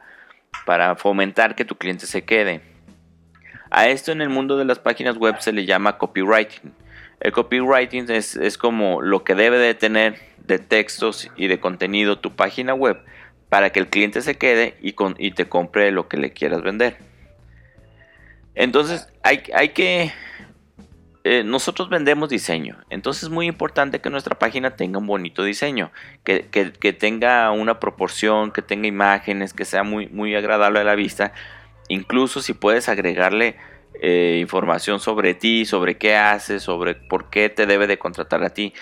para 0.64 0.96
fomentar 0.96 1.54
que 1.54 1.66
tu 1.66 1.76
cliente 1.76 2.06
se 2.06 2.24
quede. 2.24 2.62
A 3.70 3.88
esto 3.88 4.12
en 4.12 4.22
el 4.22 4.30
mundo 4.30 4.56
de 4.56 4.64
las 4.64 4.78
páginas 4.78 5.18
web 5.18 5.36
se 5.40 5.52
le 5.52 5.66
llama 5.66 5.98
copywriting. 5.98 6.72
El 7.20 7.32
copywriting 7.32 8.10
es, 8.10 8.36
es 8.36 8.56
como 8.56 9.02
lo 9.02 9.24
que 9.24 9.34
debe 9.34 9.58
de 9.58 9.74
tener 9.74 10.18
de 10.38 10.58
textos 10.58 11.30
y 11.36 11.48
de 11.48 11.60
contenido 11.60 12.18
tu 12.18 12.34
página 12.34 12.72
web 12.72 12.98
para 13.50 13.70
que 13.70 13.80
el 13.80 13.88
cliente 13.88 14.22
se 14.22 14.36
quede 14.36 14.76
y, 14.80 14.92
con, 14.92 15.14
y 15.18 15.32
te 15.32 15.48
compre 15.48 15.90
lo 15.90 16.08
que 16.08 16.16
le 16.16 16.32
quieras 16.32 16.62
vender. 16.62 16.96
Entonces 18.54 19.12
hay, 19.22 19.42
hay 19.54 19.70
que 19.70 20.12
eh, 21.24 21.42
nosotros 21.44 21.88
vendemos 21.88 22.28
diseño, 22.28 22.78
entonces 22.90 23.24
es 23.24 23.28
muy 23.28 23.46
importante 23.46 24.00
que 24.00 24.08
nuestra 24.08 24.38
página 24.38 24.76
tenga 24.76 24.98
un 24.98 25.06
bonito 25.06 25.42
diseño, 25.42 25.90
que, 26.22 26.42
tenga 26.98 27.50
una 27.50 27.80
proporción, 27.80 28.52
que 28.52 28.62
tenga 28.62 28.86
imágenes, 28.86 29.52
que 29.52 29.64
sea 29.64 29.82
muy, 29.82 30.06
muy 30.08 30.34
agradable 30.36 30.80
a 30.80 30.84
la 30.84 30.94
vista. 30.94 31.32
Incluso 31.88 32.40
si 32.40 32.54
puedes 32.54 32.88
agregarle 32.88 33.56
eh, 34.00 34.38
información 34.40 35.00
sobre 35.00 35.34
ti, 35.34 35.64
sobre 35.64 35.98
qué 35.98 36.14
haces, 36.14 36.62
sobre 36.62 36.94
por 36.94 37.30
qué 37.30 37.48
te 37.48 37.66
debe 37.66 37.86
de 37.88 37.98
contratar 37.98 38.44
a 38.44 38.50
ti. 38.50 38.72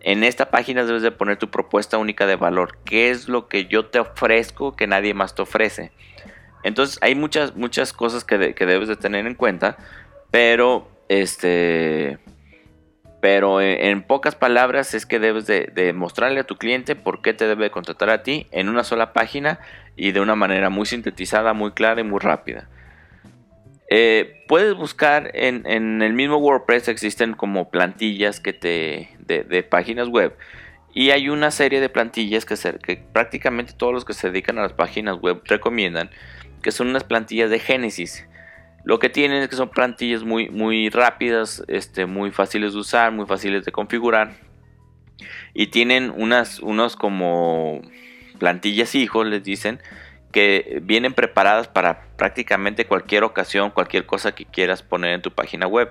En 0.00 0.24
esta 0.24 0.50
página 0.50 0.84
debes 0.84 1.02
de 1.02 1.12
poner 1.12 1.38
tu 1.38 1.48
propuesta 1.50 1.96
única 1.96 2.26
de 2.26 2.36
valor. 2.36 2.76
¿Qué 2.84 3.10
es 3.10 3.28
lo 3.28 3.48
que 3.48 3.66
yo 3.66 3.86
te 3.86 4.00
ofrezco 4.00 4.74
que 4.74 4.86
nadie 4.86 5.14
más 5.14 5.34
te 5.34 5.42
ofrece? 5.42 5.92
Entonces 6.64 6.98
hay 7.02 7.14
muchas, 7.14 7.54
muchas 7.54 7.92
cosas 7.92 8.24
que, 8.24 8.54
que 8.54 8.66
debes 8.66 8.88
de 8.88 8.96
tener 8.96 9.26
en 9.26 9.34
cuenta, 9.34 9.76
pero 10.30 10.88
este, 11.08 12.18
pero 13.24 13.62
en, 13.62 14.02
pocas 14.02 14.34
palabras 14.34 14.92
es 14.92 15.06
que 15.06 15.18
debes 15.18 15.46
de, 15.46 15.92
mostrarle 15.94 16.40
a 16.40 16.44
tu 16.44 16.56
cliente 16.56 16.94
por 16.94 17.22
qué 17.22 17.32
te 17.32 17.46
debe 17.46 17.70
contratar 17.70 18.10
a 18.10 18.22
ti 18.22 18.46
en 18.50 18.68
una 18.68 18.84
sola 18.84 19.14
página 19.14 19.60
y 19.96 20.12
de 20.12 20.20
una 20.20 20.34
manera 20.34 20.68
muy 20.68 20.84
sintetizada, 20.84 21.54
muy 21.54 21.70
clara 21.70 22.02
y 22.02 22.04
muy 22.04 22.18
rápida. 22.18 22.68
Eh, 23.88 24.44
puedes 24.46 24.74
buscar 24.74 25.30
en, 25.32 25.64
el 26.02 26.12
mismo 26.12 26.36
WordPress, 26.36 26.88
existen 26.88 27.32
como 27.32 27.70
plantillas 27.70 28.40
que 28.40 28.52
te, 28.52 29.08
de, 29.20 29.62
páginas 29.62 30.08
web. 30.08 30.36
Y 30.92 31.08
hay 31.08 31.30
una 31.30 31.50
serie 31.50 31.80
de 31.80 31.88
plantillas 31.88 32.44
que, 32.44 32.56
que 32.78 32.96
prácticamente 32.98 33.72
todos 33.72 33.94
los 33.94 34.04
que 34.04 34.12
se 34.12 34.28
dedican 34.30 34.58
a 34.58 34.62
las 34.62 34.74
páginas 34.74 35.18
web 35.18 35.40
recomiendan, 35.46 36.10
que 36.60 36.72
son 36.72 36.88
unas 36.88 37.04
plantillas 37.04 37.48
de 37.48 37.58
Génesis. 37.58 38.26
Lo 38.84 38.98
que 38.98 39.08
tienen 39.08 39.42
es 39.42 39.48
que 39.48 39.56
son 39.56 39.70
plantillas 39.70 40.22
muy, 40.22 40.50
muy 40.50 40.90
rápidas, 40.90 41.64
este, 41.68 42.06
muy 42.06 42.30
fáciles 42.30 42.74
de 42.74 42.78
usar, 42.78 43.12
muy 43.12 43.26
fáciles 43.26 43.64
de 43.64 43.72
configurar. 43.72 44.36
Y 45.54 45.68
tienen 45.68 46.12
unas, 46.14 46.60
unos 46.60 46.94
como 46.96 47.80
plantillas 48.38 48.94
hijos, 48.94 49.26
les 49.26 49.42
dicen, 49.42 49.80
que 50.32 50.80
vienen 50.82 51.14
preparadas 51.14 51.68
para 51.68 52.02
prácticamente 52.16 52.86
cualquier 52.86 53.24
ocasión, 53.24 53.70
cualquier 53.70 54.04
cosa 54.04 54.34
que 54.34 54.44
quieras 54.44 54.82
poner 54.82 55.12
en 55.14 55.22
tu 55.22 55.30
página 55.30 55.66
web. 55.66 55.90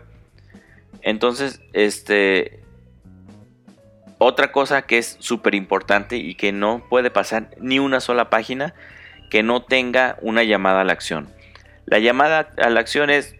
Entonces, 1.01 1.62
este, 1.73 2.59
otra 4.19 4.51
cosa 4.51 4.83
que 4.83 5.00
es 5.00 5.17
súper 5.19 5.55
importante 5.55 6.17
y 6.17 6.35
que 6.35 6.51
no 6.51 6.85
puede 6.89 7.09
pasar 7.09 7.50
ni 7.59 7.79
una 7.79 8.00
sola 8.00 8.29
página 8.29 8.75
que 9.31 9.41
no 9.41 9.63
tenga 9.63 10.17
una 10.21 10.43
llamada 10.43 10.81
a 10.81 10.83
la 10.83 10.93
acción. 10.93 11.29
La 11.85 11.99
llamada 11.99 12.49
a 12.57 12.69
la 12.69 12.79
acción 12.79 13.09
es 13.09 13.35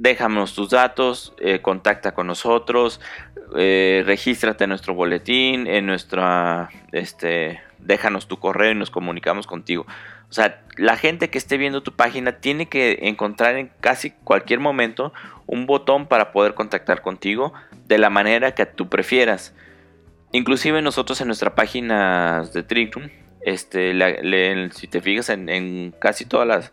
déjanos 0.00 0.54
tus 0.54 0.70
datos, 0.70 1.34
eh, 1.40 1.60
contacta 1.60 2.12
con 2.12 2.26
nosotros, 2.26 3.02
eh, 3.56 4.02
regístrate 4.06 4.64
en 4.64 4.70
nuestro 4.70 4.94
boletín, 4.94 5.66
en 5.66 5.84
nuestra, 5.84 6.70
este, 6.92 7.60
déjanos 7.78 8.26
tu 8.26 8.38
correo 8.38 8.72
y 8.72 8.74
nos 8.74 8.90
comunicamos 8.90 9.46
contigo. 9.46 9.86
O 10.30 10.32
sea, 10.32 10.62
la 10.76 10.96
gente 10.96 11.28
que 11.28 11.36
esté 11.36 11.58
viendo 11.58 11.82
tu 11.82 11.92
página 11.92 12.40
tiene 12.40 12.66
que 12.66 13.00
encontrar 13.02 13.56
en 13.56 13.70
casi 13.80 14.12
cualquier 14.12 14.60
momento 14.60 15.12
un 15.46 15.66
botón 15.66 16.06
para 16.06 16.32
poder 16.32 16.54
contactar 16.54 17.02
contigo 17.02 17.52
de 17.86 17.98
la 17.98 18.08
manera 18.08 18.54
que 18.54 18.64
tú 18.64 18.88
prefieras. 18.88 19.54
Inclusive 20.32 20.80
nosotros 20.80 21.20
en 21.20 21.26
nuestra 21.26 21.54
página 21.54 22.44
de 22.54 22.62
Trickroom, 22.62 23.10
este, 23.42 23.92
si 24.72 24.86
te 24.86 25.00
fijas 25.02 25.28
en 25.28 25.94
casi 25.98 26.24
todas 26.24 26.46
las 26.46 26.72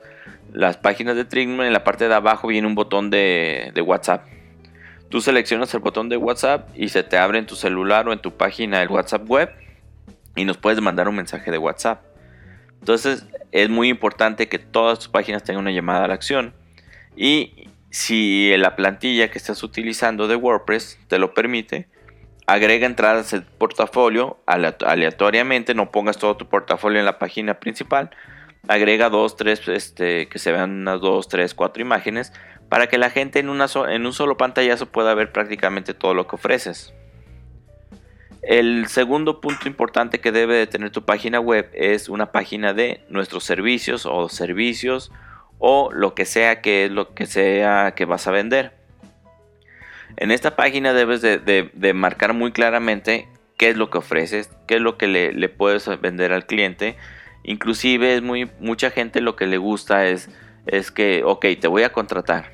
las 0.54 0.78
páginas 0.78 1.16
de 1.16 1.26
Trickman, 1.26 1.68
en 1.68 1.74
la 1.74 1.84
parte 1.84 2.08
de 2.08 2.14
abajo 2.14 2.48
viene 2.48 2.68
un 2.68 2.76
botón 2.76 3.10
de, 3.10 3.72
WhatsApp. 3.86 4.26
Tú 5.10 5.22
seleccionas 5.22 5.74
el 5.74 5.80
botón 5.80 6.10
de 6.10 6.18
WhatsApp 6.18 6.70
y 6.76 6.90
se 6.90 7.04
te 7.04 7.18
abre 7.18 7.40
en 7.40 7.46
tu 7.46 7.56
celular 7.56 8.08
o 8.08 8.14
en 8.14 8.20
tu 8.20 8.36
página 8.36 8.82
el 8.82 8.90
WhatsApp 8.90 9.30
web 9.30 9.50
y 10.36 10.46
nos 10.46 10.58
puedes 10.58 10.82
mandar 10.82 11.08
un 11.08 11.16
mensaje 11.16 11.50
de 11.50 11.58
WhatsApp. 11.58 12.04
Entonces 12.80 13.26
es 13.52 13.70
muy 13.70 13.88
importante 13.88 14.50
que 14.50 14.60
todas 14.60 15.00
tus 15.00 15.08
páginas 15.08 15.44
tengan 15.44 15.62
una 15.62 15.72
llamada 15.72 16.06
a 16.06 16.08
la 16.08 16.14
acción 16.14 16.54
y 17.16 17.70
si 17.90 18.56
la 18.58 18.76
plantilla 18.76 19.32
que 19.32 19.38
estás 19.38 19.64
utilizando 19.64 20.28
de 20.28 20.36
WordPress 20.36 21.00
te 21.08 21.20
lo 21.20 21.34
permite, 21.34 21.88
agrega 22.46 22.86
entradas 22.86 23.34
al 23.34 23.44
portafolio 23.44 24.40
aleatoriamente, 24.46 25.74
no 25.74 25.92
pongas 25.92 26.18
todo 26.18 26.38
tu 26.38 26.48
portafolio 26.48 27.00
en 27.00 27.06
la 27.06 27.18
página 27.20 27.60
principal, 27.60 28.12
agrega 28.68 29.10
dos, 29.10 29.36
tres, 29.36 29.68
este, 29.68 30.28
que 30.28 30.40
se 30.40 30.52
vean 30.52 30.72
unas 30.82 31.02
dos, 31.02 31.28
tres, 31.28 31.54
cuatro 31.54 31.82
imágenes 31.82 32.34
para 32.70 32.88
que 32.88 32.98
la 32.98 33.10
gente 33.10 33.40
en, 33.40 33.50
una 33.50 33.68
en 33.90 34.06
un 34.06 34.14
solo 34.14 34.38
pantallazo 34.38 34.88
pueda 34.88 35.14
ver 35.14 35.32
prácticamente 35.32 35.94
todo 35.94 36.14
lo 36.14 36.28
que 36.28 36.36
ofreces. 36.36 36.94
El 38.42 38.88
segundo 38.88 39.42
punto 39.42 39.68
importante 39.68 40.20
que 40.20 40.32
debe 40.32 40.56
de 40.56 40.68
tener 40.68 40.92
tu 40.92 41.04
página 41.04 41.40
web 41.40 41.70
es 41.74 42.08
una 42.08 42.32
página 42.32 42.74
de 42.74 43.02
nuestros 43.10 43.44
servicios 43.44 44.06
o 44.06 44.30
servicios 44.30 45.12
o 45.60 45.92
lo 45.92 46.14
que 46.14 46.26
sea 46.26 46.62
que 46.62 46.86
es 46.86 46.92
lo 46.92 47.14
que 47.14 47.26
sea 47.26 47.94
que 47.96 48.06
vas 48.06 48.28
a 48.28 48.32
vender. 48.32 48.74
En 50.18 50.32
esta 50.32 50.56
página 50.56 50.94
debes 50.94 51.22
de, 51.22 51.94
marcar 51.94 52.34
muy 52.34 52.52
claramente 52.52 53.28
qué 53.58 53.70
es 53.70 53.78
lo 53.78 53.90
que 53.90 53.98
ofreces, 53.98 54.50
qué 54.68 54.76
es 54.76 54.82
lo 54.82 54.98
que 54.98 55.08
le, 55.08 55.34
le 55.34 55.50
puedes 55.50 55.88
vender 56.00 56.32
al 56.32 56.46
cliente 56.46 56.96
Inclusive 57.48 58.14
es 58.14 58.22
muy 58.22 58.52
mucha 58.60 58.92
gente 58.92 59.22
lo 59.22 59.36
que 59.36 59.48
le 59.48 59.58
gusta 59.58 60.06
es 60.06 60.30
es 60.68 60.92
que, 60.92 61.24
ok, 61.24 61.46
te 61.60 61.68
voy 61.68 61.84
a 61.84 61.94
contratar, 61.94 62.52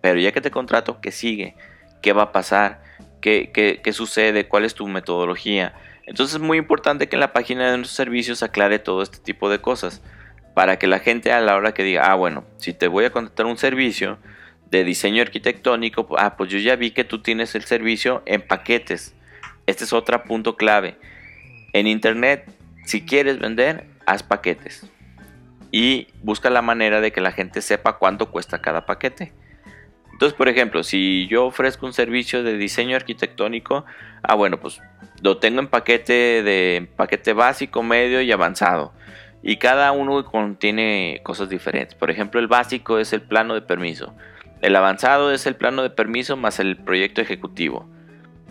pero 0.00 0.18
ya 0.18 0.32
que 0.32 0.40
te 0.40 0.50
contrato, 0.50 1.00
¿qué 1.00 1.12
sigue? 1.12 1.54
¿Qué 2.02 2.12
va 2.12 2.24
a 2.24 2.32
pasar? 2.32 2.82
¿Qué, 3.20 3.50
qué, 3.52 3.92
sucede? 3.92 4.48
¿Cuál 4.48 4.64
es 4.64 4.74
tu 4.74 4.88
metodología? 4.88 5.74
Entonces 6.04 6.34
es 6.34 6.40
muy 6.40 6.58
importante 6.58 7.08
que 7.08 7.14
en 7.14 7.20
la 7.20 7.32
página 7.32 7.70
de 7.70 7.76
nuestros 7.76 7.96
servicios 7.96 8.42
aclare 8.42 8.80
todo 8.80 9.02
este 9.02 9.18
tipo 9.18 9.48
de 9.48 9.60
cosas 9.60 10.02
para 10.54 10.80
que 10.80 10.88
la 10.88 10.98
gente 10.98 11.32
a 11.32 11.40
la 11.40 11.54
hora 11.54 11.74
que 11.74 11.84
diga, 11.84 12.10
ah, 12.10 12.16
bueno, 12.16 12.44
si 12.56 12.72
te 12.72 12.88
voy 12.88 13.04
a 13.04 13.10
contratar 13.10 13.46
un 13.46 13.56
servicio 13.56 14.18
de 14.70 14.82
diseño 14.82 15.22
arquitectónico, 15.22 16.08
ah, 16.18 16.36
pues 16.36 16.50
yo 16.50 16.58
ya 16.58 16.74
vi 16.74 16.90
que 16.90 17.04
tú 17.04 17.22
tienes 17.22 17.54
el 17.54 17.62
servicio 17.62 18.22
en 18.26 18.42
paquetes. 18.42 19.14
Este 19.66 19.84
es 19.84 19.92
otro 19.92 20.24
punto 20.24 20.56
clave. 20.56 20.96
En 21.72 21.86
internet, 21.86 22.50
si 22.84 23.04
quieres 23.04 23.38
vender, 23.38 23.86
haz 24.08 24.22
paquetes 24.22 24.90
y 25.70 26.08
busca 26.22 26.50
la 26.50 26.62
manera 26.62 27.00
de 27.00 27.12
que 27.12 27.20
la 27.20 27.32
gente 27.32 27.60
sepa 27.60 27.98
cuánto 27.98 28.30
cuesta 28.30 28.60
cada 28.60 28.86
paquete. 28.86 29.32
Entonces, 30.12 30.36
por 30.36 30.48
ejemplo, 30.48 30.82
si 30.82 31.28
yo 31.28 31.46
ofrezco 31.46 31.86
un 31.86 31.92
servicio 31.92 32.42
de 32.42 32.56
diseño 32.56 32.96
arquitectónico, 32.96 33.84
ah, 34.22 34.34
bueno, 34.34 34.58
pues 34.58 34.80
lo 35.22 35.38
tengo 35.38 35.60
en 35.60 35.68
paquete 35.68 36.42
de 36.42 36.88
paquete 36.96 37.32
básico, 37.34 37.82
medio 37.82 38.20
y 38.20 38.32
avanzado. 38.32 38.92
y 39.40 39.58
cada 39.58 39.92
uno 39.92 40.24
contiene 40.24 41.20
cosas 41.22 41.48
diferentes. 41.48 41.94
Por 41.94 42.10
ejemplo, 42.10 42.40
el 42.40 42.48
básico 42.48 42.98
es 42.98 43.12
el 43.12 43.22
plano 43.22 43.54
de 43.54 43.62
permiso. 43.62 44.16
El 44.62 44.74
avanzado 44.74 45.32
es 45.32 45.46
el 45.46 45.54
plano 45.54 45.82
de 45.82 45.90
permiso 45.90 46.36
más 46.36 46.58
el 46.58 46.76
proyecto 46.76 47.20
ejecutivo. 47.20 47.88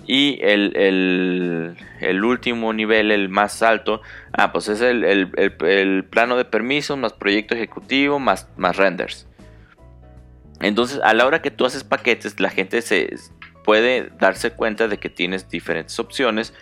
Y 0.07 0.39
el, 0.41 1.75
último 2.23 2.71
nivel, 2.71 3.11
el 3.11 3.27
más 3.27 3.61
alto, 3.61 4.01
ah, 4.31 4.53
pues 4.53 4.69
es 4.69 4.79
el, 4.81 6.05
plano 6.09 6.37
de 6.37 6.45
permiso 6.45 6.95
más 6.95 7.13
proyecto 7.13 7.55
ejecutivo 7.55 8.17
más, 8.17 8.47
más 8.55 8.77
renders. 8.77 9.27
Entonces, 10.61 11.01
a 11.03 11.13
la 11.13 11.25
hora 11.25 11.41
que 11.41 11.51
tú 11.51 11.65
haces 11.65 11.83
paquetes, 11.83 12.39
la 12.39 12.49
gente 12.49 12.81
se 12.81 13.13
puede 13.63 14.09
darse 14.17 14.51
cuenta 14.51 14.87
de 14.87 14.97
que 14.97 15.09
tienes 15.09 15.49
diferentes 15.49 15.99
opciones 15.99 16.53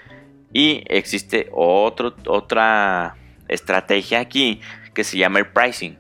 y 0.51 0.83
existe 0.87 1.49
otro, 1.51 2.15
otra 2.25 3.15
estrategia 3.47 4.21
aquí 4.21 4.59
que 4.93 5.03
se 5.03 5.17
llama 5.17 5.39
el 5.39 5.47
pricing. 5.47 5.97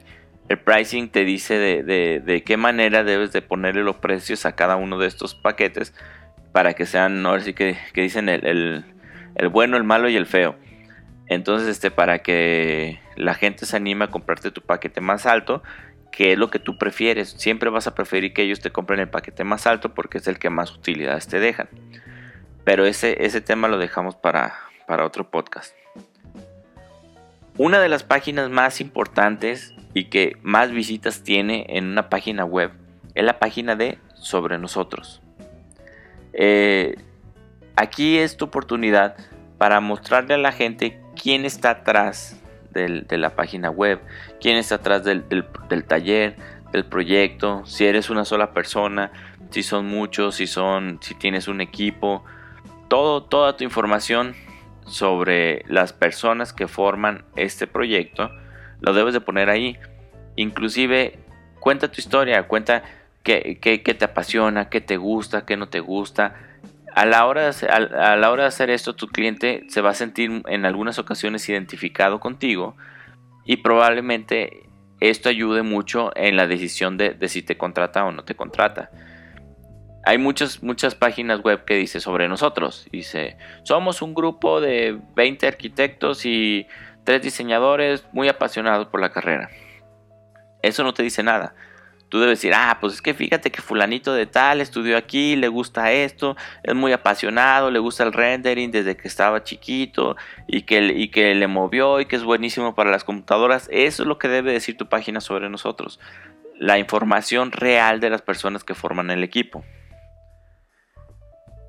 El 0.47 0.59
pricing 0.59 1.09
te 1.09 1.25
dice 1.25 1.57
de, 1.59 2.43
qué 2.45 2.57
manera 2.57 3.03
debes 3.03 3.31
de 3.31 3.41
ponerle 3.41 3.83
los 3.83 3.97
precios 3.97 4.45
a 4.45 4.55
cada 4.55 4.75
uno 4.75 4.97
de 4.97 5.07
estos 5.07 5.35
paquetes 5.35 5.93
para 6.55 6.73
que 6.73 6.85
sean, 6.85 7.21
no 7.21 7.37
sé 7.41 7.53
que, 7.53 7.75
dicen 7.93 8.29
el, 8.29 8.85
bueno, 9.51 9.75
el 9.75 9.83
malo 9.83 10.07
y 10.07 10.15
el 10.15 10.25
feo. 10.25 10.55
Entonces, 11.27 11.67
este, 11.67 11.91
para 11.91 12.19
que 12.19 13.01
la 13.17 13.33
gente 13.33 13.65
se 13.65 13.75
anime 13.75 14.05
a 14.05 14.07
comprarte 14.07 14.51
tu 14.51 14.61
paquete 14.61 15.01
más 15.01 15.25
alto, 15.25 15.63
que 16.13 16.31
es 16.31 16.39
lo 16.39 16.49
que 16.49 16.59
tú 16.59 16.77
prefieres. 16.77 17.31
Siempre 17.31 17.69
vas 17.69 17.87
a 17.87 17.93
preferir 17.93 18.31
que 18.31 18.43
ellos 18.43 18.61
te 18.61 18.71
compren 18.71 19.01
el 19.01 19.09
paquete 19.09 19.43
más 19.43 19.67
alto 19.67 19.93
porque 19.93 20.19
es 20.19 20.29
el 20.29 20.39
que 20.39 20.49
más 20.49 20.71
utilidades 20.71 21.27
te 21.27 21.41
dejan. 21.41 21.67
Pero 22.63 22.85
ese, 22.85 23.25
ese 23.25 23.41
tema 23.41 23.67
lo 23.67 23.77
dejamos 23.77 24.15
para, 24.15 24.55
para 24.87 25.05
otro 25.05 25.29
podcast. 25.29 25.75
Una 27.57 27.81
de 27.81 27.89
las 27.89 28.03
páginas 28.03 28.49
más 28.49 28.79
importantes 28.79 29.73
y 29.93 30.05
que 30.05 30.37
más 30.41 30.71
visitas 30.71 31.21
tiene 31.21 31.65
en 31.67 31.83
una 31.83 32.07
página 32.07 32.45
web 32.45 32.71
es 33.13 33.25
la 33.25 33.39
página 33.39 33.75
de 33.75 33.97
Sobre 34.13 34.57
Nosotros. 34.57 35.21
Eh, 36.37 36.95
aquí 37.75 38.17
es 38.17 38.35
tu 38.35 38.45
oportunidad 38.45 39.15
para 39.57 39.79
mostrarle 39.79 40.33
a 40.33 40.37
la 40.37 40.51
gente 40.51 40.99
quién 41.15 41.45
está 41.45 41.71
atrás 41.71 42.41
de 42.73 43.17
la 43.17 43.37
página 43.37 43.69
web, 43.69 44.01
quién 44.41 44.57
está 44.57 44.75
atrás 44.75 45.05
del, 45.05 45.23
taller, 45.87 46.35
del 46.73 46.85
proyecto, 46.85 47.65
si 47.65 47.85
eres 47.85 48.09
una 48.09 48.25
sola 48.25 48.51
persona, 48.51 49.13
si 49.49 49.63
son 49.63 49.85
muchos, 49.85 50.35
si 50.35 50.45
son, 50.45 50.99
si 51.01 51.15
tienes 51.15 51.47
un 51.47 51.61
equipo, 51.61 52.25
todo, 52.89 53.23
toda 53.23 53.55
tu 53.55 53.63
información 53.63 54.35
sobre 54.85 55.63
las 55.69 55.93
personas 55.93 56.51
que 56.51 56.67
forman 56.67 57.23
este 57.37 57.65
proyecto, 57.65 58.29
lo 58.81 58.93
debes 58.93 59.13
de 59.13 59.21
poner 59.21 59.49
ahí. 59.49 59.79
Inclusive 60.35 61.17
cuenta 61.61 61.89
tu 61.89 62.01
historia, 62.01 62.43
cuenta 62.43 62.83
qué, 63.25 63.95
te 63.97 64.05
apasiona, 64.05 64.69
qué 64.69 64.79
te 64.79 64.97
gusta, 64.97 65.45
qué 65.45 65.57
no 65.57 65.67
te 65.67 65.81
gusta. 65.81 66.35
A 66.93 67.05
la, 67.05 67.25
hora 67.25 67.51
de, 67.51 67.67
a 67.67 68.15
la 68.15 68.31
hora 68.31 68.43
de 68.43 68.47
hacer 68.47 68.69
esto, 68.69 68.95
tu 68.95 69.07
cliente 69.07 69.65
se 69.67 69.81
va 69.81 69.89
a 69.89 69.93
sentir 69.93 70.43
en 70.47 70.65
algunas 70.65 70.97
ocasiones 70.99 71.49
identificado 71.49 72.21
contigo 72.21 72.77
y 73.43 73.57
probablemente 73.57 74.69
esto 75.01 75.27
ayude 75.27 75.61
mucho 75.61 76.11
en 76.15 76.37
la 76.37 76.47
decisión 76.47 76.95
de, 76.97 77.17
si 77.27 77.41
te 77.41 77.57
contrata 77.57 78.05
o 78.05 78.11
no 78.13 78.23
te 78.23 78.35
contrata 78.35 78.91
hay 80.05 80.19
muchas, 80.19 80.61
muchas 80.61 80.93
páginas 80.93 81.41
web 81.41 81.65
que 81.65 81.73
dice 81.73 81.99
sobre 81.99 82.29
nosotros. 82.29 82.87
Dice, 82.91 83.37
somos 83.63 84.03
un 84.03 84.13
grupo 84.13 84.61
de 84.61 84.99
20 85.15 85.47
arquitectos 85.47 86.27
y 86.27 86.67
tres 87.03 87.23
diseñadores 87.23 88.05
muy 88.13 88.29
apasionados 88.29 88.85
por 88.85 89.01
la 89.01 89.11
carrera. 89.11 89.49
Eso 90.61 90.83
no 90.83 90.93
te 90.93 91.01
dice 91.01 91.23
nada. 91.23 91.55
Tú 92.15 92.21
debes 92.21 92.39
decir, 92.39 92.53
ah, 92.55 92.77
pues 92.79 92.93
es 92.93 93.01
que 93.01 93.13
fíjate 93.13 93.51
que 93.51 93.61
fulanito 93.61 94.13
de 94.13 94.25
tal 94.25 94.61
estudió 94.61 94.95
aquí, 94.95 95.35
le 95.35 95.49
gusta 95.49 95.91
esto, 95.91 96.37
es 96.63 96.73
muy 96.73 96.93
apasionado, 96.93 97.69
le 97.71 97.79
gusta 97.79 98.05
el 98.05 98.13
rendering 98.13 98.71
desde 98.71 98.95
que 98.95 99.09
estaba 99.09 99.43
chiquito 99.43 100.15
y 100.47 100.61
que, 100.61 100.93
y 100.95 101.09
que 101.09 101.35
le 101.35 101.47
movió 101.47 101.99
y 101.99 102.05
que 102.05 102.15
es 102.15 102.23
buenísimo 102.23 102.73
para 102.73 102.89
las 102.89 103.03
computadoras. 103.03 103.67
Eso 103.69 104.03
es 104.03 104.07
lo 104.07 104.17
que 104.17 104.29
debe 104.29 104.53
decir 104.53 104.77
tu 104.77 104.87
página 104.87 105.19
sobre 105.19 105.49
nosotros. 105.49 105.99
La 106.57 106.79
información 106.79 107.51
real 107.51 107.99
de 107.99 108.09
las 108.09 108.21
personas 108.21 108.63
que 108.63 108.75
forman 108.75 109.11
el 109.11 109.21
equipo. 109.21 109.65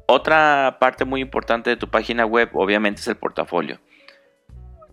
Otra 0.07 0.77
parte 0.79 1.05
muy 1.05 1.23
importante 1.23 1.71
de 1.71 1.77
tu 1.77 1.89
página 1.89 2.25
web 2.25 2.51
obviamente 2.53 3.01
es 3.01 3.09
el 3.09 3.17
portafolio. 3.17 3.81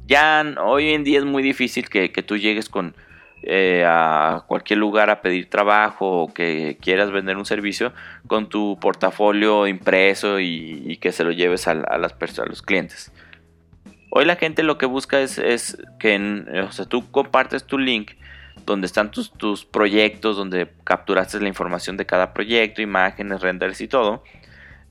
Ya 0.08 0.44
hoy 0.64 0.96
en 0.96 1.04
día 1.04 1.20
es 1.20 1.26
muy 1.26 1.44
difícil 1.44 1.90
que, 1.90 2.10
tú 2.10 2.38
llegues 2.38 2.70
con 2.70 2.96
eh, 3.46 3.86
a 3.88 4.46
cualquier 4.48 4.80
lugar 4.80 5.10
a 5.10 5.22
pedir 5.22 5.50
trabajo 5.50 6.24
o 6.24 6.34
que 6.34 6.78
quieras 6.82 7.12
vender 7.12 7.38
un 7.38 7.46
servicio 7.46 7.94
con 8.28 8.50
tu 8.50 8.78
portafolio 8.80 9.68
impreso 9.68 10.40
y, 10.40 10.98
que 11.02 11.12
se 11.12 11.24
lo 11.24 11.32
lleves 11.32 11.68
a, 11.68 11.74
las 11.74 12.14
personas, 12.14 12.48
a 12.48 12.50
los 12.50 12.62
clientes. 12.62 13.12
Hoy 14.10 14.26
la 14.26 14.36
gente 14.36 14.64
lo 14.64 14.78
que 14.78 14.86
busca 14.86 15.20
es, 15.20 15.78
que 16.00 16.66
tú 16.90 17.12
compartes 17.12 17.66
tu 17.66 17.78
link 17.78 18.12
donde 18.66 18.86
están 18.86 19.12
tus, 19.12 19.32
tus 19.32 19.66
proyectos, 19.66 20.38
donde 20.38 20.72
capturaste 20.84 21.40
la 21.40 21.48
información 21.48 21.98
de 21.98 22.06
cada 22.06 22.34
proyecto, 22.34 22.82
imágenes, 22.82 23.42
renders 23.42 23.82
y 23.82 23.88
todo 23.88 24.24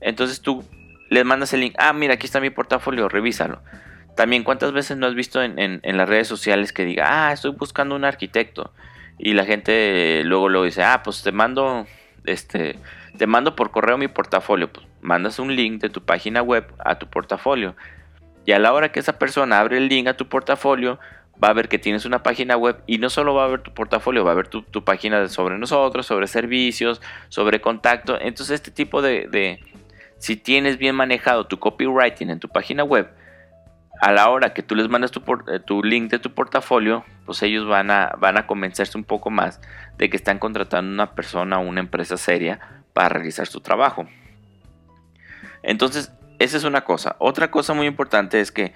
entonces 0.03 0.41
tú 0.41 0.63
les 1.09 1.25
mandas 1.25 1.53
el 1.53 1.61
link, 1.61 1.75
ah, 1.77 1.93
mira, 1.93 2.15
aquí 2.15 2.25
está 2.25 2.39
mi 2.39 2.49
portafolio, 2.49 3.09
revísalo. 3.09 3.61
También, 4.15 4.43
¿cuántas 4.43 4.71
veces 4.71 4.97
no 4.97 5.07
has 5.07 5.15
visto 5.15 5.41
en, 5.41 5.81
las 5.83 6.09
redes 6.09 6.27
sociales 6.27 6.71
que 6.71 6.85
diga, 6.85 7.27
ah, 7.29 7.33
estoy 7.33 7.51
buscando 7.51 7.95
un 7.95 8.05
arquitecto? 8.05 8.71
Y 9.17 9.33
la 9.33 9.45
gente 9.45 10.23
luego 10.23 10.49
lo 10.49 10.63
dice, 10.63 10.83
ah, 10.83 11.01
pues 11.03 11.23
te 11.23 11.31
mando, 11.31 11.87
este, 12.25 12.77
te 13.17 13.27
mando 13.27 13.55
por 13.55 13.71
correo 13.71 13.97
mi 13.97 14.07
portafolio. 14.07 14.71
Pues 14.71 14.85
mandas 15.01 15.39
un 15.39 15.55
link 15.55 15.81
de 15.81 15.89
tu 15.89 16.01
página 16.01 16.41
web 16.41 16.65
a 16.79 16.97
tu 16.99 17.07
portafolio. 17.07 17.75
Y 18.45 18.51
a 18.51 18.59
la 18.59 18.73
hora 18.73 18.91
que 18.91 18.99
esa 18.99 19.17
persona 19.19 19.59
abre 19.59 19.77
el 19.77 19.87
link 19.87 20.07
a 20.07 20.17
tu 20.17 20.27
portafolio, 20.27 20.99
va 21.41 21.49
a 21.49 21.53
ver 21.53 21.67
que 21.67 21.79
tienes 21.79 22.05
una 22.05 22.23
página 22.23 22.57
web 22.57 22.81
y 22.87 22.97
no 22.97 23.09
solo 23.09 23.33
va 23.33 23.45
a 23.45 23.47
ver 23.47 23.61
tu 23.61 23.73
portafolio, 23.73 24.23
va 24.23 24.31
a 24.31 24.35
ver 24.35 24.47
tu, 24.47 24.83
página 24.83 25.27
sobre 25.27 25.57
nosotros, 25.57 26.05
sobre 26.05 26.27
servicios, 26.27 27.01
sobre 27.29 27.61
contacto. 27.61 28.19
Entonces 28.19 28.55
este 28.55 28.71
tipo 28.71 29.01
de, 29.01 29.59
si 30.17 30.35
tienes 30.35 30.77
bien 30.77 30.95
manejado 30.95 31.47
tu 31.47 31.59
copywriting 31.59 32.29
en 32.29 32.39
tu 32.39 32.49
página 32.49 32.83
web, 32.83 33.09
a 34.03 34.11
la 34.11 34.29
hora 34.29 34.53
que 34.53 34.63
tú 34.63 34.75
les 34.75 34.89
mandas 34.89 35.11
tu, 35.11 35.23
eh, 35.47 35.61
link 35.81 36.11
de 36.11 36.19
tu 36.19 36.33
portafolio, 36.33 37.05
pues 37.25 37.41
ellos 37.41 37.65
van 37.65 37.89
a, 37.89 38.45
convencerse 38.45 38.97
un 38.97 39.05
poco 39.05 39.29
más 39.29 39.61
de 39.97 40.09
que 40.09 40.17
están 40.17 40.39
contratando 40.39 40.91
una 40.91 41.15
persona 41.15 41.57
o 41.57 41.61
una 41.61 41.79
empresa 41.79 42.17
seria 42.17 42.59
para 42.91 43.07
realizar 43.07 43.47
su 43.47 43.61
trabajo. 43.61 44.05
Entonces, 45.61 46.11
esa 46.39 46.57
es 46.57 46.65
una 46.65 46.81
cosa. 46.81 47.15
Otra 47.17 47.49
cosa 47.49 47.73
muy 47.73 47.87
importante 47.87 48.41
es 48.41 48.51
que 48.51 48.73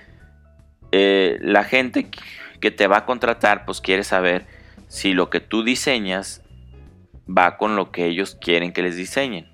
eh, 0.93 1.37
la 1.41 1.65
gente 1.65 2.09
que 2.61 2.71
te 2.71 2.87
va 2.87 2.99
a 2.99 3.05
contratar, 3.05 3.65
pues 3.65 3.81
quiere 3.81 4.05
saber 4.05 4.47
si 4.87 5.13
lo 5.13 5.29
que 5.29 5.41
tú 5.41 5.61
diseñas 5.61 6.41
va 7.27 7.57
con 7.57 7.75
lo 7.75 7.91
que 7.91 8.05
ellos 8.05 8.37
quieren 8.39 8.71
que 8.71 8.81
les 8.81 8.95
diseñen. 8.95 9.51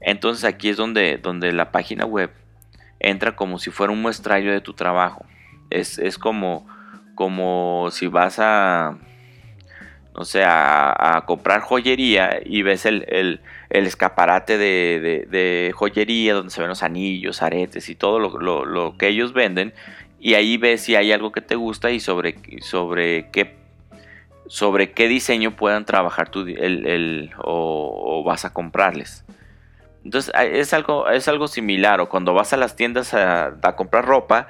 Entonces 0.00 0.44
aquí 0.44 0.70
es 0.70 0.78
donde 0.78 1.52
la 1.52 1.72
página 1.72 2.06
web 2.06 2.30
entra 3.00 3.36
como 3.36 3.58
si 3.58 3.70
fuera 3.70 3.92
un 3.92 4.02
muestrario 4.02 4.52
de 4.52 4.60
tu 4.60 4.74
trabajo. 4.74 5.24
Es, 5.70 6.18
como, 6.18 6.66
como 7.14 7.88
si 7.90 8.06
vas 8.06 8.38
a, 8.38 8.96
no 10.14 10.24
sé, 10.24 10.42
a, 10.44 11.24
comprar 11.26 11.60
joyería 11.60 12.40
y 12.44 12.62
ves 12.62 12.86
el, 12.86 13.40
escaparate 13.70 14.56
de, 14.56 15.72
joyería 15.74 16.34
donde 16.34 16.50
se 16.50 16.60
ven 16.60 16.70
los 16.70 16.82
anillos, 16.82 17.42
aretes 17.42 17.88
y 17.88 17.94
todo 17.94 18.18
lo, 18.18 18.96
que 18.96 19.08
ellos 19.08 19.32
venden. 19.32 19.74
Y 20.20 20.34
ahí 20.34 20.56
ves 20.56 20.82
si 20.82 20.96
hay 20.96 21.12
algo 21.12 21.30
que 21.30 21.40
te 21.40 21.54
gusta 21.54 21.90
y 21.90 22.00
sobre, 22.00 22.36
sobre 22.60 23.30
qué 23.30 23.56
sobre 24.50 24.92
qué 24.92 25.08
diseño 25.08 25.56
puedan 25.56 25.84
trabajar 25.84 26.30
tú 26.30 26.40
el, 26.40 27.30
o 27.36 28.22
vas 28.24 28.46
a 28.46 28.54
comprarles. 28.54 29.22
Entonces 30.08 30.32
es 30.40 30.72
algo, 30.72 31.10
es 31.10 31.28
algo 31.28 31.48
similar. 31.48 32.00
O 32.00 32.08
cuando 32.08 32.32
vas 32.32 32.54
a 32.54 32.56
las 32.56 32.76
tiendas 32.76 33.12
a, 33.12 33.58
comprar 33.76 34.06
ropa, 34.06 34.48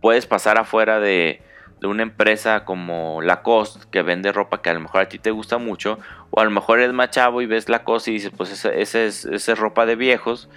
puedes 0.00 0.26
pasar 0.26 0.58
afuera 0.58 1.00
de, 1.00 1.42
una 1.82 2.04
empresa 2.04 2.64
como 2.64 3.20
Lacoste 3.20 3.80
que 3.90 4.02
vende 4.02 4.30
ropa 4.30 4.62
que 4.62 4.70
a 4.70 4.74
lo 4.74 4.78
mejor 4.78 5.00
a 5.00 5.08
ti 5.08 5.18
te 5.18 5.32
gusta 5.32 5.58
mucho. 5.58 5.98
O 6.30 6.40
a 6.40 6.44
lo 6.44 6.52
mejor 6.52 6.78
eres 6.78 6.92
más 6.92 7.10
chavo 7.10 7.42
y 7.42 7.46
ves 7.46 7.68
Lacoste 7.68 8.12
y 8.12 8.14
dices, 8.14 8.30
pues 8.36 8.52
esa, 8.52 8.68
es, 8.72 8.94
esa 8.94 9.52
es 9.52 9.58
ropa 9.58 9.86
de 9.86 9.96
viejos. 9.96 10.48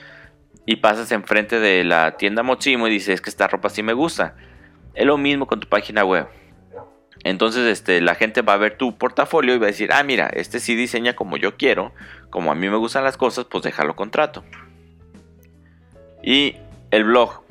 Y 0.67 0.75
pasas 0.75 1.11
enfrente 1.11 1.59
de 1.59 1.83
la 1.83 2.17
tienda 2.17 2.43
Mochimo 2.43 2.87
y 2.87 2.91
dices, 2.91 3.15
es 3.15 3.21
que 3.21 3.31
esta 3.31 3.47
ropa 3.47 3.69
sí 3.69 3.81
me 3.81 3.93
gusta. 3.93 4.35
Es 4.93 5.07
lo 5.07 5.17
mismo 5.17 5.47
con 5.47 5.59
tu 5.59 5.67
página 5.67 6.05
web. 6.05 6.27
Entonces 7.25 7.65
este, 7.65 8.01
la 8.01 8.13
gente 8.13 8.43
va 8.43 8.53
a 8.53 8.57
ver 8.57 8.77
tu 8.77 8.99
portafolio 8.99 9.55
y 9.55 9.57
va 9.57 9.65
a 9.65 9.71
decir, 9.71 9.91
ah, 9.91 10.03
mira, 10.03 10.27
este 10.27 10.59
sí 10.59 10.75
diseña 10.75 11.15
como 11.15 11.37
yo 11.37 11.57
quiero, 11.57 11.91
como 12.29 12.51
a 12.51 12.55
mí 12.55 12.69
me 12.69 12.77
gustan 12.77 13.03
las 13.03 13.17
cosas, 13.17 13.45
pues 13.45 13.63
déjalo 13.63 13.95
contrato. 13.95 14.43
Y 16.21 16.55
el 16.91 17.03
blog. 17.03 17.41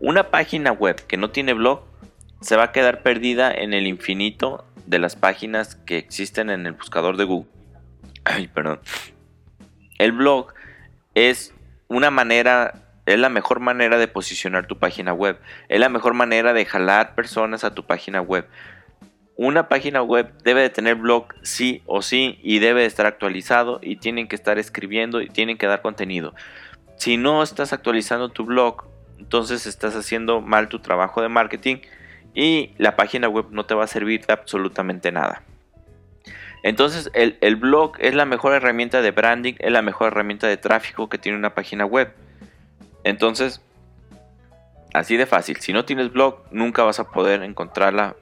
Una 0.00 0.24
página 0.30 0.70
web 0.70 0.96
que 1.06 1.16
no 1.16 1.30
tiene 1.30 1.54
blog 1.54 1.80
se 2.42 2.56
va 2.56 2.64
a 2.64 2.72
quedar 2.72 3.02
perdida 3.02 3.50
en 3.50 3.72
el 3.72 3.86
infinito 3.86 4.66
de 4.84 4.98
las 4.98 5.16
páginas 5.16 5.76
que 5.76 5.96
existen 5.96 6.50
en 6.50 6.66
el 6.66 6.74
buscador 6.74 7.16
de 7.16 7.24
Google. 7.24 7.50
Ay, 8.24 8.48
perdón. 8.48 8.80
El 9.98 10.12
blog 10.12 10.52
es 11.14 11.54
una 11.88 12.10
manera, 12.10 12.74
es 13.06 13.18
la 13.18 13.30
mejor 13.30 13.60
manera 13.60 13.96
de 13.96 14.08
posicionar 14.08 14.66
tu 14.66 14.78
página 14.78 15.14
web. 15.14 15.40
Es 15.70 15.80
la 15.80 15.88
mejor 15.88 16.12
manera 16.12 16.52
de 16.52 16.66
jalar 16.66 17.14
personas 17.14 17.64
a 17.64 17.74
tu 17.74 17.86
página 17.86 18.20
web. 18.20 18.46
Una 19.38 19.68
página 19.68 20.02
web 20.02 20.32
debe 20.44 20.62
de 20.62 20.70
tener 20.70 20.94
blog 20.94 21.26
sí 21.42 21.82
o 21.84 22.00
sí 22.00 22.38
y 22.42 22.58
debe 22.58 22.80
de 22.80 22.86
estar 22.86 23.04
actualizado 23.04 23.80
y 23.82 23.96
tienen 23.96 24.28
que 24.28 24.36
estar 24.36 24.58
escribiendo 24.58 25.20
y 25.20 25.28
tienen 25.28 25.58
que 25.58 25.66
dar 25.66 25.82
contenido. 25.82 26.34
Si 26.96 27.18
no 27.18 27.42
estás 27.42 27.74
actualizando 27.74 28.30
tu 28.30 28.46
blog, 28.46 28.84
entonces 29.18 29.66
estás 29.66 29.94
haciendo 29.94 30.40
mal 30.40 30.68
tu 30.68 30.78
trabajo 30.78 31.20
de 31.20 31.28
marketing 31.28 31.76
y 32.34 32.72
la 32.78 32.96
página 32.96 33.28
web 33.28 33.46
no 33.50 33.66
te 33.66 33.74
va 33.74 33.84
a 33.84 33.88
servir 33.88 34.24
de 34.24 34.32
absolutamente 34.32 35.12
nada. 35.12 35.42
Entonces 36.62 37.10
el, 37.12 37.36
el, 37.42 37.56
blog 37.56 37.92
es 37.98 38.14
la 38.14 38.24
mejor 38.24 38.54
herramienta 38.54 39.02
de 39.02 39.10
branding, 39.10 39.54
es 39.58 39.70
la 39.70 39.82
mejor 39.82 40.08
herramienta 40.08 40.46
de 40.46 40.56
tráfico 40.56 41.10
que 41.10 41.18
tiene 41.18 41.36
una 41.36 41.54
página 41.54 41.84
web. 41.84 42.12
Entonces, 43.04 43.60
así 44.94 45.18
de 45.18 45.26
fácil, 45.26 45.58
si 45.58 45.74
no 45.74 45.84
tienes 45.84 46.10
blog 46.10 46.42
nunca 46.50 46.82
vas 46.82 46.98
a 46.98 47.10
poder 47.10 47.42
encontrarla, 47.42 48.16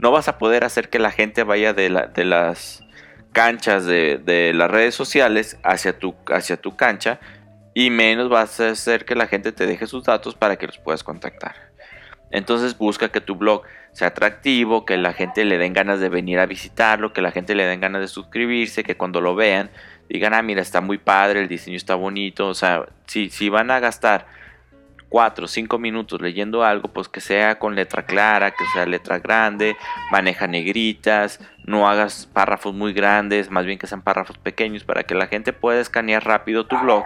no 0.00 0.10
vas 0.10 0.28
a 0.28 0.38
poder 0.38 0.64
hacer 0.64 0.88
que 0.88 0.98
la 0.98 1.10
gente 1.10 1.42
vaya 1.42 1.72
de, 1.72 1.90
la, 1.90 2.06
de 2.06 2.24
las 2.24 2.82
canchas 3.32 3.84
de, 3.84 4.18
de, 4.18 4.52
las 4.54 4.70
redes 4.70 4.94
sociales 4.94 5.58
hacia 5.62 5.98
tu, 5.98 6.14
hacia 6.28 6.56
tu 6.56 6.76
cancha 6.76 7.20
y 7.74 7.90
menos 7.90 8.28
vas 8.28 8.60
a 8.60 8.70
hacer 8.70 9.04
que 9.04 9.14
la 9.14 9.26
gente 9.26 9.52
te 9.52 9.66
deje 9.66 9.86
sus 9.86 10.04
datos 10.04 10.34
para 10.34 10.56
que 10.56 10.66
los 10.66 10.78
puedas 10.78 11.04
contactar. 11.04 11.54
Entonces 12.30 12.78
busca 12.78 13.10
que 13.10 13.20
tu 13.20 13.34
blog 13.34 13.62
sea 13.92 14.08
atractivo, 14.08 14.84
que 14.84 14.96
la 14.96 15.12
gente 15.12 15.44
le 15.44 15.58
den 15.58 15.72
ganas 15.72 16.00
de 16.00 16.08
venir 16.08 16.38
a 16.38 16.46
visitarlo, 16.46 17.12
que 17.12 17.22
la 17.22 17.32
gente 17.32 17.54
le 17.54 17.66
den 17.66 17.80
ganas 17.80 18.00
de 18.00 18.08
suscribirse, 18.08 18.84
que 18.84 18.96
cuando 18.96 19.20
lo 19.20 19.34
vean 19.34 19.70
digan, 20.08 20.34
ah, 20.34 20.42
mira, 20.42 20.60
está 20.60 20.80
muy 20.80 20.98
padre, 20.98 21.40
el 21.40 21.48
diseño 21.48 21.76
está 21.76 21.94
bonito. 21.94 22.48
O 22.48 22.54
sea, 22.54 22.86
si, 23.06 23.30
si 23.30 23.48
van 23.48 23.70
a 23.70 23.78
gastar 23.78 24.26
4 25.10 25.44
o 25.44 25.48
5 25.48 25.78
minutos 25.78 26.22
leyendo 26.22 26.64
algo, 26.64 26.88
pues 26.88 27.08
que 27.08 27.20
sea 27.20 27.58
con 27.58 27.74
letra 27.74 28.06
clara, 28.06 28.52
que 28.52 28.64
sea 28.72 28.86
letra 28.86 29.18
grande, 29.18 29.76
maneja 30.10 30.46
negritas, 30.46 31.40
no 31.66 31.88
hagas 31.88 32.26
párrafos 32.32 32.74
muy 32.74 32.94
grandes, 32.94 33.50
más 33.50 33.66
bien 33.66 33.78
que 33.78 33.86
sean 33.86 34.02
párrafos 34.02 34.38
pequeños 34.38 34.84
para 34.84 35.02
que 35.02 35.14
la 35.14 35.26
gente 35.26 35.52
pueda 35.52 35.80
escanear 35.80 36.24
rápido 36.24 36.66
tu 36.66 36.78
blog 36.78 37.04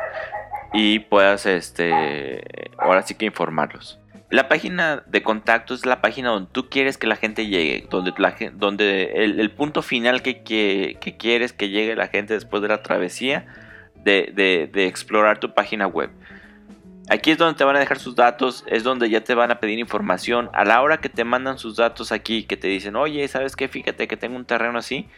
y 0.73 1.01
puedas, 1.01 1.47
este, 1.47 2.71
ahora 2.79 3.03
sí 3.03 3.15
que 3.15 3.25
informarlos. 3.25 3.99
La 4.31 4.49
página 4.49 5.05
de 5.07 5.23
contacto 5.23 5.75
es 5.75 5.87
la 5.87 6.01
página 6.01 6.31
donde 6.31 6.51
tú 6.51 6.69
quieres 6.69 6.99
que 6.99 7.07
la 7.07 7.17
gente 7.17 7.47
llegue, 7.47 7.87
donde, 7.89 8.13
la, 8.19 8.35
donde 8.55 9.25
el, 9.25 9.51
punto 9.53 9.81
final 9.81 10.23
que, 10.23 10.43
que, 10.43 11.17
quieres 11.17 11.53
que 11.53 11.69
llegue 11.69 11.95
la 11.95 12.09
gente 12.09 12.35
después 12.35 12.61
de 12.61 12.69
la 12.69 12.83
travesía 12.83 13.47
de, 13.95 14.33
de, 14.35 14.69
de, 14.73 14.87
explorar 14.87 15.39
tu 15.39 15.55
página 15.55 15.87
web. 15.87 16.11
Aquí 17.11 17.31
es 17.31 17.39
donde 17.39 17.57
te 17.57 17.65
van 17.65 17.77
a 17.77 17.81
dejar 17.81 17.99
sus 17.99 18.15
datos, 18.17 18.65
es 18.67 18.83
donde 18.83 19.11
ya 19.11 19.23
te 19.23 19.35
van 19.35 19.51
a 19.51 19.61
pedir 19.61 19.79
información. 19.79 20.49
A 20.55 20.65
la 20.65 20.81
hora 20.81 20.99
que 20.99 21.09
te 21.09 21.25
mandan 21.25 21.59
sus 21.59 21.77
datos 21.77 22.13
aquí, 22.13 22.45
que 22.45 22.57
te 22.57 22.69
dicen, 22.69 22.97
oye, 22.97 23.27
¿sabes 23.29 23.57
qué? 23.57 23.69
Fíjate 23.69 24.09
que 24.09 24.17
tengo 24.17 24.37
un 24.37 24.47
terreno 24.47 24.79
así. 24.79 25.09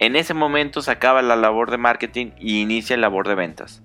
En 0.00 0.16
ese 0.16 0.32
momento 0.32 0.80
se 0.80 0.90
acaba 0.90 1.22
la 1.22 1.36
labor 1.36 1.70
de 1.70 1.76
marketing 1.76 2.30
y 2.38 2.60
inicia 2.60 2.96
la 2.96 3.02
labor 3.02 3.28
de 3.28 3.34
ventas. 3.34 3.82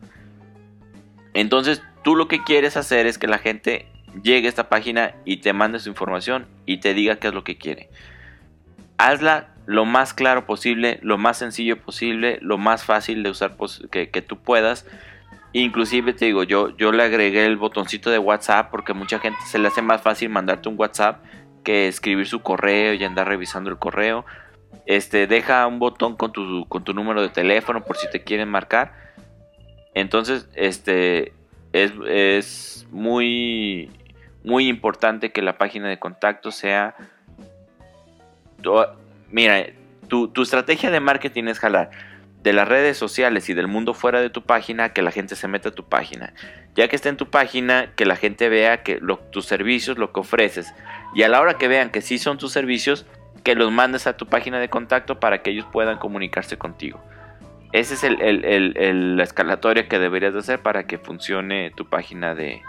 Entonces, 1.33 1.81
tú 2.03 2.15
lo 2.15 2.27
que 2.27 2.43
quieres 2.43 2.77
hacer 2.77 3.07
es 3.07 3.17
que 3.17 3.27
la 3.27 3.39
gente 3.39 3.87
llegue 4.21 4.47
a 4.47 4.49
esta 4.49 4.69
página 4.69 5.15
y 5.25 5.37
te 5.37 5.53
mande 5.53 5.79
su 5.79 5.89
información 5.89 6.47
y 6.65 6.77
te 6.77 6.93
diga 6.93 7.17
qué 7.17 7.29
es 7.29 7.33
lo 7.33 7.43
que 7.43 7.57
quiere. 7.57 7.89
Hazla 8.97 9.49
lo 9.65 9.85
más 9.85 10.13
claro 10.13 10.45
posible, 10.45 10.99
lo 11.01 11.17
más 11.17 11.37
sencillo 11.37 11.79
posible, 11.81 12.37
lo 12.41 12.57
más 12.57 12.83
fácil 12.83 13.23
de 13.23 13.29
usar 13.29 13.55
que, 13.89 14.21
tú 14.21 14.37
puedas. 14.37 14.85
Inclusive 15.53 16.13
te 16.13 16.25
digo, 16.25 16.43
yo, 16.43 16.75
yo 16.77 16.91
le 16.91 17.03
agregué 17.03 17.45
el 17.45 17.57
botoncito 17.57 18.09
de 18.09 18.19
WhatsApp 18.19 18.69
porque 18.71 18.93
mucha 18.93 19.19
gente 19.19 19.39
se 19.47 19.59
le 19.59 19.67
hace 19.67 19.81
más 19.81 20.01
fácil 20.01 20.29
mandarte 20.29 20.67
un 20.67 20.75
WhatsApp 20.77 21.23
que 21.63 21.87
escribir 21.87 22.27
su 22.27 22.41
correo 22.41 22.93
y 22.93 23.03
andar 23.03 23.27
revisando 23.27 23.69
el 23.69 23.77
correo. 23.77 24.25
Este, 24.85 25.27
deja 25.27 25.65
un 25.67 25.79
botón 25.79 26.17
con 26.17 26.31
tu, 26.31 26.65
con 26.67 26.83
tu 26.83 26.93
número 26.93 27.21
de 27.21 27.29
teléfono 27.29 27.83
por 27.83 27.97
si 27.97 28.09
te 28.09 28.23
quieren 28.23 28.49
marcar 28.49 29.03
entonces, 29.93 30.47
este 30.55 31.33
es, 31.71 32.87
muy, 32.91 33.91
muy 34.43 34.67
importante 34.67 35.31
que 35.31 35.41
la 35.41 35.57
página 35.57 35.89
de 35.89 35.99
contacto 35.99 36.51
sea... 36.51 36.95
Mira, 39.29 39.65
tu, 40.07 40.29
tu 40.29 40.41
estrategia 40.41 40.89
de 40.89 40.99
marketing 40.99 41.45
es 41.45 41.59
jalar 41.59 41.91
de 42.43 42.53
las 42.53 42.67
redes 42.67 42.97
sociales 42.97 43.47
y 43.49 43.53
del 43.53 43.67
mundo 43.67 43.93
fuera 43.93 44.21
de 44.21 44.29
tu 44.29 44.43
página 44.43 44.89
que 44.89 45.01
la 45.01 45.11
gente 45.11 45.35
se 45.35 45.47
meta 45.47 45.69
a 45.69 45.71
tu 45.71 45.85
página. 45.85 46.33
Ya 46.75 46.89
que 46.89 46.95
está 46.95 47.07
en 47.07 47.17
tu 47.17 47.29
página, 47.29 47.93
que 47.95 48.05
la 48.05 48.17
gente 48.17 48.49
vea 48.49 48.83
que 48.83 49.01
tus 49.31 49.45
servicios, 49.45 49.97
lo 49.97 50.11
que 50.11 50.19
ofreces. 50.19 50.73
Y 51.15 51.23
a 51.23 51.29
la 51.29 51.39
hora 51.39 51.55
que 51.55 51.69
vean 51.69 51.89
que 51.89 52.01
sí 52.01 52.17
son 52.17 52.37
tus 52.37 52.51
servicios, 52.51 53.05
que 53.43 53.55
los 53.55 53.71
mandes 53.71 54.07
a 54.07 54.17
tu 54.17 54.27
página 54.27 54.59
de 54.59 54.69
contacto 54.69 55.19
para 55.19 55.41
que 55.41 55.51
ellos 55.51 55.65
puedan 55.71 55.97
comunicarse 55.97 56.57
contigo. 56.57 57.01
Esa 57.71 57.93
es 57.95 58.03
el, 58.03 59.17
la 59.17 59.23
escalatoria 59.23 59.87
que 59.87 59.97
deberías 59.97 60.33
de 60.33 60.39
hacer 60.39 60.59
para 60.59 60.85
que 60.85 60.97
funcione 60.97 61.71
tu 61.71 61.87
página 61.89 62.35
de, 62.35 62.61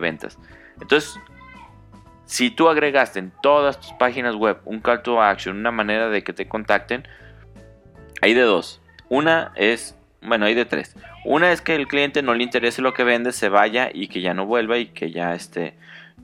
ventas. 0.00 0.38
Entonces, 0.80 1.20
si 2.24 2.50
tú 2.50 2.68
agregaste 2.68 3.18
en 3.18 3.32
todas 3.42 3.78
tus 3.80 3.92
páginas 3.92 4.34
web 4.34 4.58
un 4.64 4.80
call 4.80 5.02
to 5.02 5.20
action, 5.20 5.58
una 5.58 5.72
manera 5.72 6.08
de 6.08 6.24
que 6.24 6.32
te 6.32 6.48
contacten, 6.48 7.06
hay 8.20 8.34
de 8.34 8.42
dos. 8.42 8.80
Una 9.08 9.52
es, 9.56 9.96
bueno, 10.22 10.46
hay 10.46 10.54
de 10.54 10.64
tres. 10.64 10.96
Una 11.24 11.52
es 11.52 11.60
que 11.60 11.74
el 11.74 11.86
cliente 11.86 12.22
no 12.22 12.34
le 12.34 12.44
interese 12.44 12.82
lo 12.82 12.94
que 12.94 13.04
vende, 13.04 13.32
se 13.32 13.48
vaya 13.48 13.90
y 13.92 14.08
que 14.08 14.20
ya 14.20 14.34
no 14.34 14.46
vuelva 14.46 14.78
y 14.78 14.86
que 14.86 15.10
ya 15.10 15.34
esté, 15.34 15.74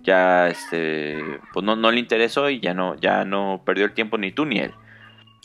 ya 0.02 0.48
este, 0.48 1.40
pues 1.52 1.64
no, 1.64 1.76
no 1.76 1.90
le 1.90 2.00
interesó 2.00 2.50
y 2.50 2.60
ya 2.60 2.74
no, 2.74 2.96
ya 2.96 3.24
no 3.24 3.62
perdió 3.64 3.84
el 3.84 3.92
tiempo 3.92 4.18
ni 4.18 4.32
tú 4.32 4.46
ni 4.46 4.58
él. 4.58 4.72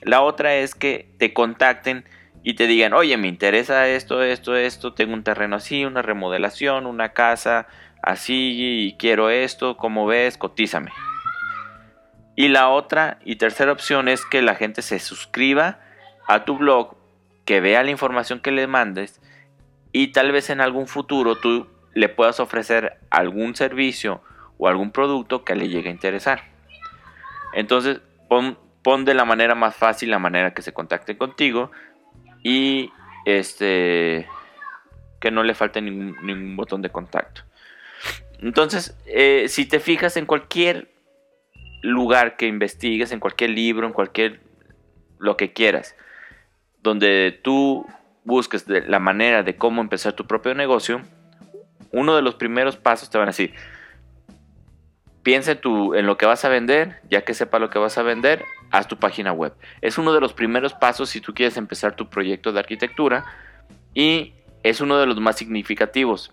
La 0.03 0.21
otra 0.21 0.55
es 0.55 0.75
que 0.75 1.09
te 1.17 1.33
contacten 1.33 2.05
y 2.43 2.53
te 2.53 2.67
digan, 2.67 2.93
oye, 2.93 3.17
me 3.17 3.27
interesa 3.27 3.87
esto, 3.87 4.23
esto, 4.23 4.55
esto, 4.55 4.93
tengo 4.93 5.13
un 5.13 5.23
terreno 5.23 5.55
así, 5.55 5.85
una 5.85 6.01
remodelación, 6.01 6.85
una 6.85 7.09
casa 7.09 7.67
así 8.01 8.55
y 8.57 8.93
quiero 8.97 9.29
esto, 9.29 9.75
como 9.75 10.05
ves, 10.05 10.37
cotízame. 10.37 10.91
Y 12.35 12.49
la 12.49 12.69
otra 12.69 13.17
y 13.25 13.37
tercera 13.37 13.71
opción 13.71 14.07
es 14.07 14.23
que 14.23 14.43
la 14.43 14.55
gente 14.55 14.83
se 14.83 14.99
suscriba 14.99 15.79
a 16.27 16.45
tu 16.45 16.57
blog, 16.57 16.95
que 17.45 17.61
vea 17.61 17.83
la 17.83 17.91
información 17.91 18.41
que 18.41 18.51
le 18.51 18.67
mandes 18.67 19.21
y 19.91 20.07
tal 20.09 20.31
vez 20.31 20.49
en 20.49 20.61
algún 20.61 20.87
futuro 20.87 21.37
tú 21.37 21.67
le 21.93 22.09
puedas 22.09 22.39
ofrecer 22.39 22.97
algún 23.09 23.55
servicio 23.55 24.21
o 24.57 24.67
algún 24.67 24.91
producto 24.91 25.43
que 25.43 25.55
le 25.55 25.69
llegue 25.69 25.89
a 25.89 25.93
interesar. 25.93 26.43
Entonces, 27.53 28.01
pon, 28.27 28.57
pon 28.83 29.05
de 29.05 29.13
la 29.13 29.25
manera 29.25 29.55
más 29.55 29.75
fácil 29.75 30.11
la 30.11 30.19
manera 30.19 30.53
que 30.53 30.61
se 30.61 30.73
contacten 30.73 31.17
contigo 31.17 31.71
y 32.43 32.91
este 33.25 34.27
que 35.19 35.31
no 35.31 35.43
le 35.43 35.55
falte 35.55 35.81
ningún, 35.81 36.55
botón 36.55 36.81
de 36.81 36.89
contacto. 36.89 37.41
Entonces, 38.39 38.95
eh, 39.07 39.45
si 39.47 39.65
te 39.65 39.79
fijas 39.79 40.15
en 40.17 40.25
cualquier 40.25 40.91
lugar 41.81 42.37
que 42.37 42.45
investigues, 42.45 43.11
en 43.11 43.19
cualquier 43.19 43.51
libro, 43.51 43.87
en 43.87 43.93
cualquier 43.93 44.41
lo 45.17 45.37
que 45.37 45.53
quieras, 45.53 45.95
donde 46.87 47.39
tú 47.43 47.85
busques 48.23 48.65
la 48.67 48.99
manera 48.99 49.43
de 49.43 49.55
cómo 49.55 49.81
empezar 49.81 50.13
tu 50.13 50.25
propio 50.25 50.55
negocio, 50.55 51.01
uno 51.91 52.15
de 52.15 52.21
los 52.21 52.35
primeros 52.35 52.77
pasos 52.77 53.09
te 53.09 53.17
van 53.17 53.27
a 53.27 53.31
decir, 53.31 53.53
piensa 55.23 55.51
en, 55.51 55.59
en 55.95 56.05
lo 56.05 56.17
que 56.17 56.25
vas 56.25 56.45
a 56.45 56.49
vender, 56.49 57.01
ya 57.09 57.23
que 57.23 57.33
sepa 57.33 57.59
lo 57.59 57.69
que 57.69 57.79
vas 57.79 57.97
a 57.97 58.03
vender, 58.03 58.43
haz 58.71 58.87
tu 58.87 58.97
página 58.97 59.31
web. 59.31 59.53
Es 59.81 59.97
uno 59.97 60.13
de 60.13 60.21
los 60.21 60.33
primeros 60.33 60.73
pasos 60.73 61.09
si 61.09 61.21
tú 61.21 61.33
quieres 61.33 61.57
empezar 61.57 61.95
tu 61.95 62.09
proyecto 62.09 62.51
de 62.51 62.59
arquitectura 62.59 63.25
y 63.93 64.33
es 64.63 64.81
uno 64.81 64.97
de 64.97 65.05
los 65.05 65.19
más 65.19 65.37
significativos. 65.37 66.31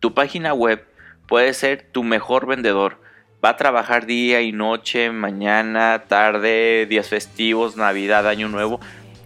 Tu 0.00 0.14
página 0.14 0.52
web 0.52 0.86
puede 1.26 1.54
ser 1.54 1.88
tu 1.92 2.02
mejor 2.02 2.46
vendedor. 2.46 3.00
Va 3.44 3.50
a 3.50 3.56
trabajar 3.56 4.06
día 4.06 4.40
y 4.40 4.52
noche, 4.52 5.10
mañana, 5.10 6.04
tarde, 6.08 6.86
días 6.86 7.08
festivos, 7.08 7.76
Navidad, 7.76 8.26
Año 8.26 8.48
Nuevo. 8.48 8.80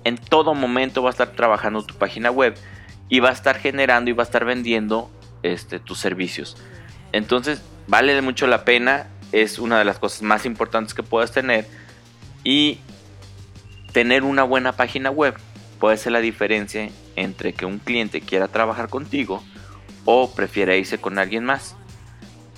En 0.08 0.16
todo 0.16 0.54
momento 0.54 1.02
va 1.02 1.10
a 1.10 1.12
estar 1.12 1.32
trabajando 1.32 1.82
tu 1.82 1.94
página 1.94 2.30
web 2.30 2.54
y 3.10 3.20
va 3.20 3.28
a 3.28 3.32
estar 3.32 3.58
generando 3.58 4.10
y 4.10 4.14
va 4.14 4.22
a 4.22 4.26
estar 4.26 4.46
vendiendo 4.46 5.10
este, 5.42 5.80
tus 5.80 5.98
servicios. 5.98 6.56
Entonces, 7.12 7.62
vale 7.88 8.20
mucho 8.22 8.46
la 8.46 8.64
pena. 8.64 9.08
Es 9.32 9.58
una 9.58 9.78
de 9.78 9.84
las 9.84 9.98
cosas 9.98 10.22
más 10.22 10.46
importantes 10.46 10.94
que 10.94 11.02
puedas 11.02 11.32
tener 11.32 11.66
y 12.42 12.78
tener 13.92 14.24
una 14.24 14.44
buena 14.44 14.72
página 14.72 15.10
web 15.10 15.34
puede 15.78 15.98
ser 15.98 16.12
la 16.12 16.20
diferencia 16.20 16.88
entre 17.14 17.52
que 17.52 17.66
un 17.66 17.78
cliente 17.78 18.22
quiera 18.22 18.48
trabajar 18.48 18.88
contigo 18.88 19.42
o 20.06 20.30
prefiera 20.30 20.74
irse 20.74 20.98
con 20.98 21.18
alguien 21.18 21.44
más. 21.44 21.76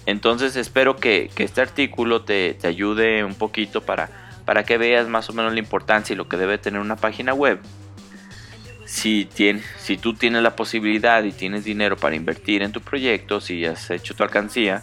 Entonces 0.06 0.54
espero 0.54 0.94
que, 0.94 1.30
este 1.36 1.60
artículo 1.60 2.22
te, 2.22 2.56
ayude 2.62 3.24
un 3.24 3.34
poquito 3.34 3.82
para, 3.82 4.29
para 4.50 4.64
que 4.64 4.78
veas 4.78 5.06
más 5.06 5.30
o 5.30 5.32
menos 5.32 5.52
la 5.52 5.60
importancia 5.60 6.12
y 6.12 6.16
lo 6.16 6.28
que 6.28 6.36
debe 6.36 6.58
tener 6.58 6.80
una 6.80 6.96
página 6.96 7.32
web. 7.32 7.60
Si, 8.84 9.28
si 9.78 9.96
tú 9.96 10.14
tienes 10.14 10.42
la 10.42 10.56
posibilidad 10.56 11.22
y 11.22 11.30
tienes 11.30 11.62
dinero 11.62 11.96
para 11.96 12.16
invertir 12.16 12.62
en 12.62 12.72
tu 12.72 12.80
proyecto, 12.80 13.40
si 13.40 13.64
has 13.64 13.88
hecho 13.92 14.16
tu 14.16 14.24
alcancía, 14.24 14.82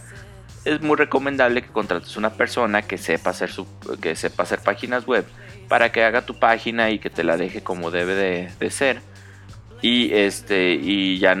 es 0.64 0.80
muy 0.80 0.96
recomendable 0.96 1.60
que 1.60 1.68
contrates 1.68 2.16
una 2.16 2.30
persona 2.30 2.80
que 2.80 2.96
sepa 2.96 3.28
hacer, 3.28 3.50
su, 3.52 3.66
que 4.00 4.16
sepa 4.16 4.44
hacer 4.44 4.60
páginas 4.60 5.04
web 5.04 5.26
para 5.68 5.92
que 5.92 6.02
haga 6.02 6.24
tu 6.24 6.38
página 6.38 6.88
y 6.88 6.98
que 6.98 7.10
te 7.10 7.22
la 7.22 7.36
deje 7.36 7.62
como 7.62 7.90
debe 7.90 8.14
de, 8.14 8.70
ser. 8.70 9.02
Y, 9.82 10.14
este, 10.14 10.72
y 10.72 11.18
ya 11.18 11.36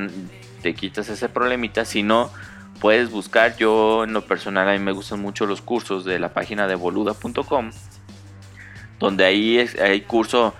te 0.60 0.74
quitas 0.74 1.08
ese 1.08 1.30
problemita. 1.30 1.86
Si 1.86 2.02
no, 2.02 2.30
puedes 2.78 3.10
buscar. 3.10 3.56
Yo 3.56 4.04
en 4.04 4.12
lo 4.12 4.26
personal 4.26 4.68
a 4.68 4.72
mí 4.72 4.80
me 4.80 4.92
gustan 4.92 5.18
mucho 5.18 5.46
los 5.46 5.62
cursos 5.62 6.04
de 6.04 6.18
la 6.18 6.34
página 6.34 6.66
de 6.66 6.74
boluda.com. 6.74 7.70
Donde 8.98 9.24
ahí 9.24 9.58
hay 9.80 10.00
curso 10.00 10.54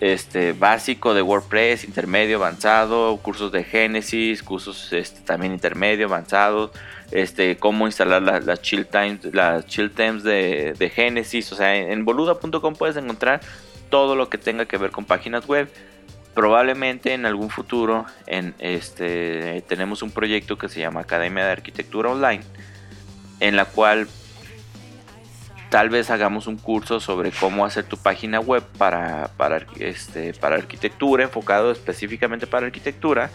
este, 0.00 0.52
básico 0.52 1.14
de 1.14 1.22
WordPress, 1.22 1.84
intermedio, 1.84 2.36
avanzado, 2.36 3.16
cursos 3.18 3.52
de 3.52 3.64
Genesis, 3.64 4.42
cursos 4.42 4.92
este, 4.92 5.20
también 5.22 5.52
intermedio, 5.52 6.06
avanzados, 6.06 6.72
este, 7.10 7.56
cómo 7.56 7.86
instalar 7.86 8.22
las 8.22 8.60
chill 8.60 8.86
times, 8.86 9.32
las 9.32 9.66
chill 9.66 9.90
times 9.90 10.22
de, 10.22 10.74
de 10.78 10.90
Genesis. 10.90 11.50
O 11.52 11.56
sea, 11.56 11.74
en, 11.74 12.04
boluda.com 12.04 12.74
puedes 12.74 12.96
encontrar 12.96 13.40
todo 13.88 14.16
lo 14.16 14.28
que 14.28 14.36
tenga 14.38 14.66
que 14.66 14.76
ver 14.76 14.90
con 14.90 15.04
páginas 15.04 15.46
web. 15.46 15.70
Probablemente 16.34 17.14
en 17.14 17.26
algún 17.26 17.48
futuro 17.48 18.06
en 18.26 18.54
este, 18.58 19.62
tenemos 19.68 20.02
un 20.02 20.10
proyecto 20.10 20.58
que 20.58 20.68
se 20.68 20.80
llama 20.80 21.00
Academia 21.00 21.46
de 21.46 21.52
Arquitectura 21.52 22.10
Online, 22.10 22.42
en 23.38 23.54
la 23.54 23.66
cual 23.66 24.08
tal 25.74 25.88
vez 25.88 26.08
hagamos 26.10 26.46
un 26.46 26.56
curso 26.56 27.00
sobre 27.00 27.32
cómo 27.32 27.64
hacer 27.64 27.82
tu 27.82 27.96
página 27.96 28.38
web 28.38 28.62
para, 28.78 29.32
para, 29.36 29.66
este, 29.80 30.32
para 30.32 30.54
arquitectura, 30.54 31.24
enfocado 31.24 31.72
específicamente 31.72 32.46
para 32.46 32.66
arquitectura. 32.66 33.32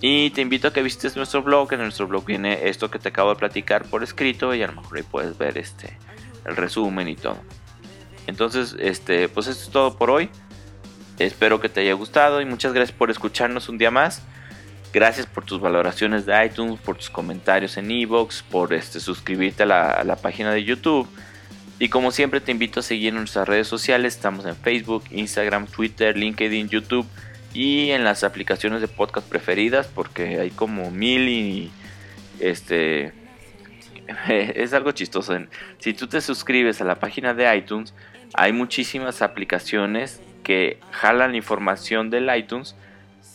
Y 0.00 0.30
te 0.30 0.42
invito 0.42 0.68
a 0.68 0.72
que 0.72 0.80
visites 0.80 1.16
nuestro 1.16 1.42
blog. 1.42 1.72
En 1.72 1.80
nuestro 1.80 2.06
blog 2.06 2.24
viene 2.24 2.68
esto 2.68 2.88
que 2.88 3.00
te 3.00 3.08
acabo 3.08 3.30
de 3.30 3.34
platicar 3.34 3.84
por 3.86 4.04
escrito 4.04 4.54
y 4.54 4.62
a 4.62 4.68
lo 4.68 4.74
mejor 4.74 4.98
ahí 4.98 5.02
puedes 5.02 5.38
ver 5.38 5.58
este, 5.58 5.98
el 6.44 6.54
resumen 6.54 7.08
y 7.08 7.16
todo. 7.16 7.38
Entonces, 8.28 8.76
este, 8.78 9.28
pues 9.28 9.48
esto 9.48 9.64
es 9.64 9.70
todo 9.70 9.96
por 9.96 10.10
hoy. 10.10 10.30
Espero 11.18 11.60
que 11.60 11.68
te 11.68 11.80
haya 11.80 11.94
gustado 11.94 12.40
y 12.40 12.44
muchas 12.44 12.72
gracias 12.72 12.96
por 12.96 13.10
escucharnos 13.10 13.68
un 13.68 13.76
día 13.76 13.90
más. 13.90 14.22
Gracias 14.92 15.26
por 15.26 15.44
tus 15.44 15.60
valoraciones 15.60 16.26
de 16.26 16.46
iTunes, 16.46 16.78
por 16.78 16.96
tus 16.96 17.10
comentarios 17.10 17.76
en 17.76 17.90
Evox, 17.90 18.44
por 18.44 18.72
este, 18.72 19.00
suscribirte 19.00 19.64
a 19.64 19.66
la, 19.66 19.90
a 19.90 20.04
la 20.04 20.14
página 20.14 20.52
de 20.52 20.62
YouTube 20.62 21.08
y 21.80 21.88
como 21.88 22.10
siempre 22.10 22.42
te 22.42 22.52
invito 22.52 22.80
a 22.80 22.82
seguir 22.82 23.08
en 23.08 23.14
nuestras 23.16 23.48
redes 23.48 23.66
sociales, 23.66 24.14
estamos 24.14 24.44
en 24.44 24.54
Facebook, 24.54 25.04
Instagram, 25.10 25.66
Twitter, 25.66 26.14
LinkedIn, 26.14 26.68
YouTube 26.68 27.06
y 27.54 27.90
en 27.90 28.04
las 28.04 28.22
aplicaciones 28.22 28.82
de 28.82 28.86
podcast 28.86 29.26
preferidas 29.26 29.86
porque 29.86 30.38
hay 30.38 30.50
como 30.50 30.90
mil 30.90 31.26
y 31.30 31.70
este 32.38 33.14
es 34.28 34.74
algo 34.74 34.92
chistoso. 34.92 35.34
Si 35.78 35.94
tú 35.94 36.06
te 36.06 36.20
suscribes 36.20 36.82
a 36.82 36.84
la 36.84 36.96
página 36.96 37.32
de 37.32 37.56
iTunes, 37.56 37.94
hay 38.34 38.52
muchísimas 38.52 39.22
aplicaciones 39.22 40.20
que 40.42 40.78
jalan 40.90 41.34
información 41.34 42.10
del 42.10 42.28
iTunes 42.36 42.76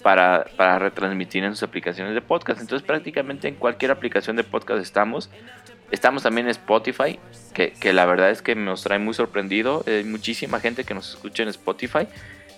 para, 0.03 0.45
para 0.55 0.77
retransmitir 0.77 1.43
en 1.43 1.53
sus 1.53 1.63
aplicaciones 1.63 2.13
de 2.13 2.21
podcast. 2.21 2.61
Entonces 2.61 2.85
prácticamente 2.85 3.47
en 3.47 3.55
cualquier 3.55 3.89
aplicación 3.89 4.35
de 4.35 4.43
podcast 4.43 4.83
estamos. 4.83 5.31
Estamos 5.91 6.23
también 6.23 6.47
en 6.47 6.51
Spotify, 6.51 7.19
que, 7.53 7.93
la 7.93 8.05
verdad 8.05 8.31
es 8.31 8.41
que 8.41 8.55
nos 8.55 8.83
trae 8.83 8.99
muy 8.99 9.13
sorprendido. 9.13 9.83
Hay 9.87 10.03
muchísima 10.03 10.59
gente 10.59 10.83
que 10.83 10.93
nos 10.93 11.11
escucha 11.11 11.43
en 11.43 11.49
Spotify 11.49 12.07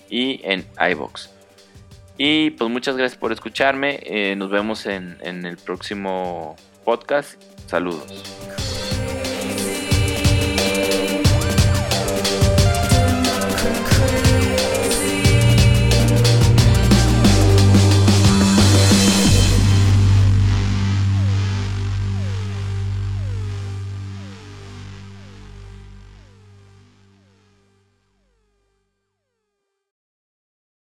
y 0.10 0.42
en 0.44 0.66
iBox. 0.92 1.30
Y 2.18 2.52
pues 2.52 2.70
muchas 2.72 2.98
gracias 2.98 3.20
por 3.20 3.32
escucharme. 3.32 4.00
Eh, 4.04 4.36
nos 4.36 4.50
vemos 4.50 4.86
en, 4.86 5.18
en 5.22 5.46
el 5.46 5.58
próximo 5.58 6.56
podcast. 6.84 7.42
Saludos. 7.68 8.67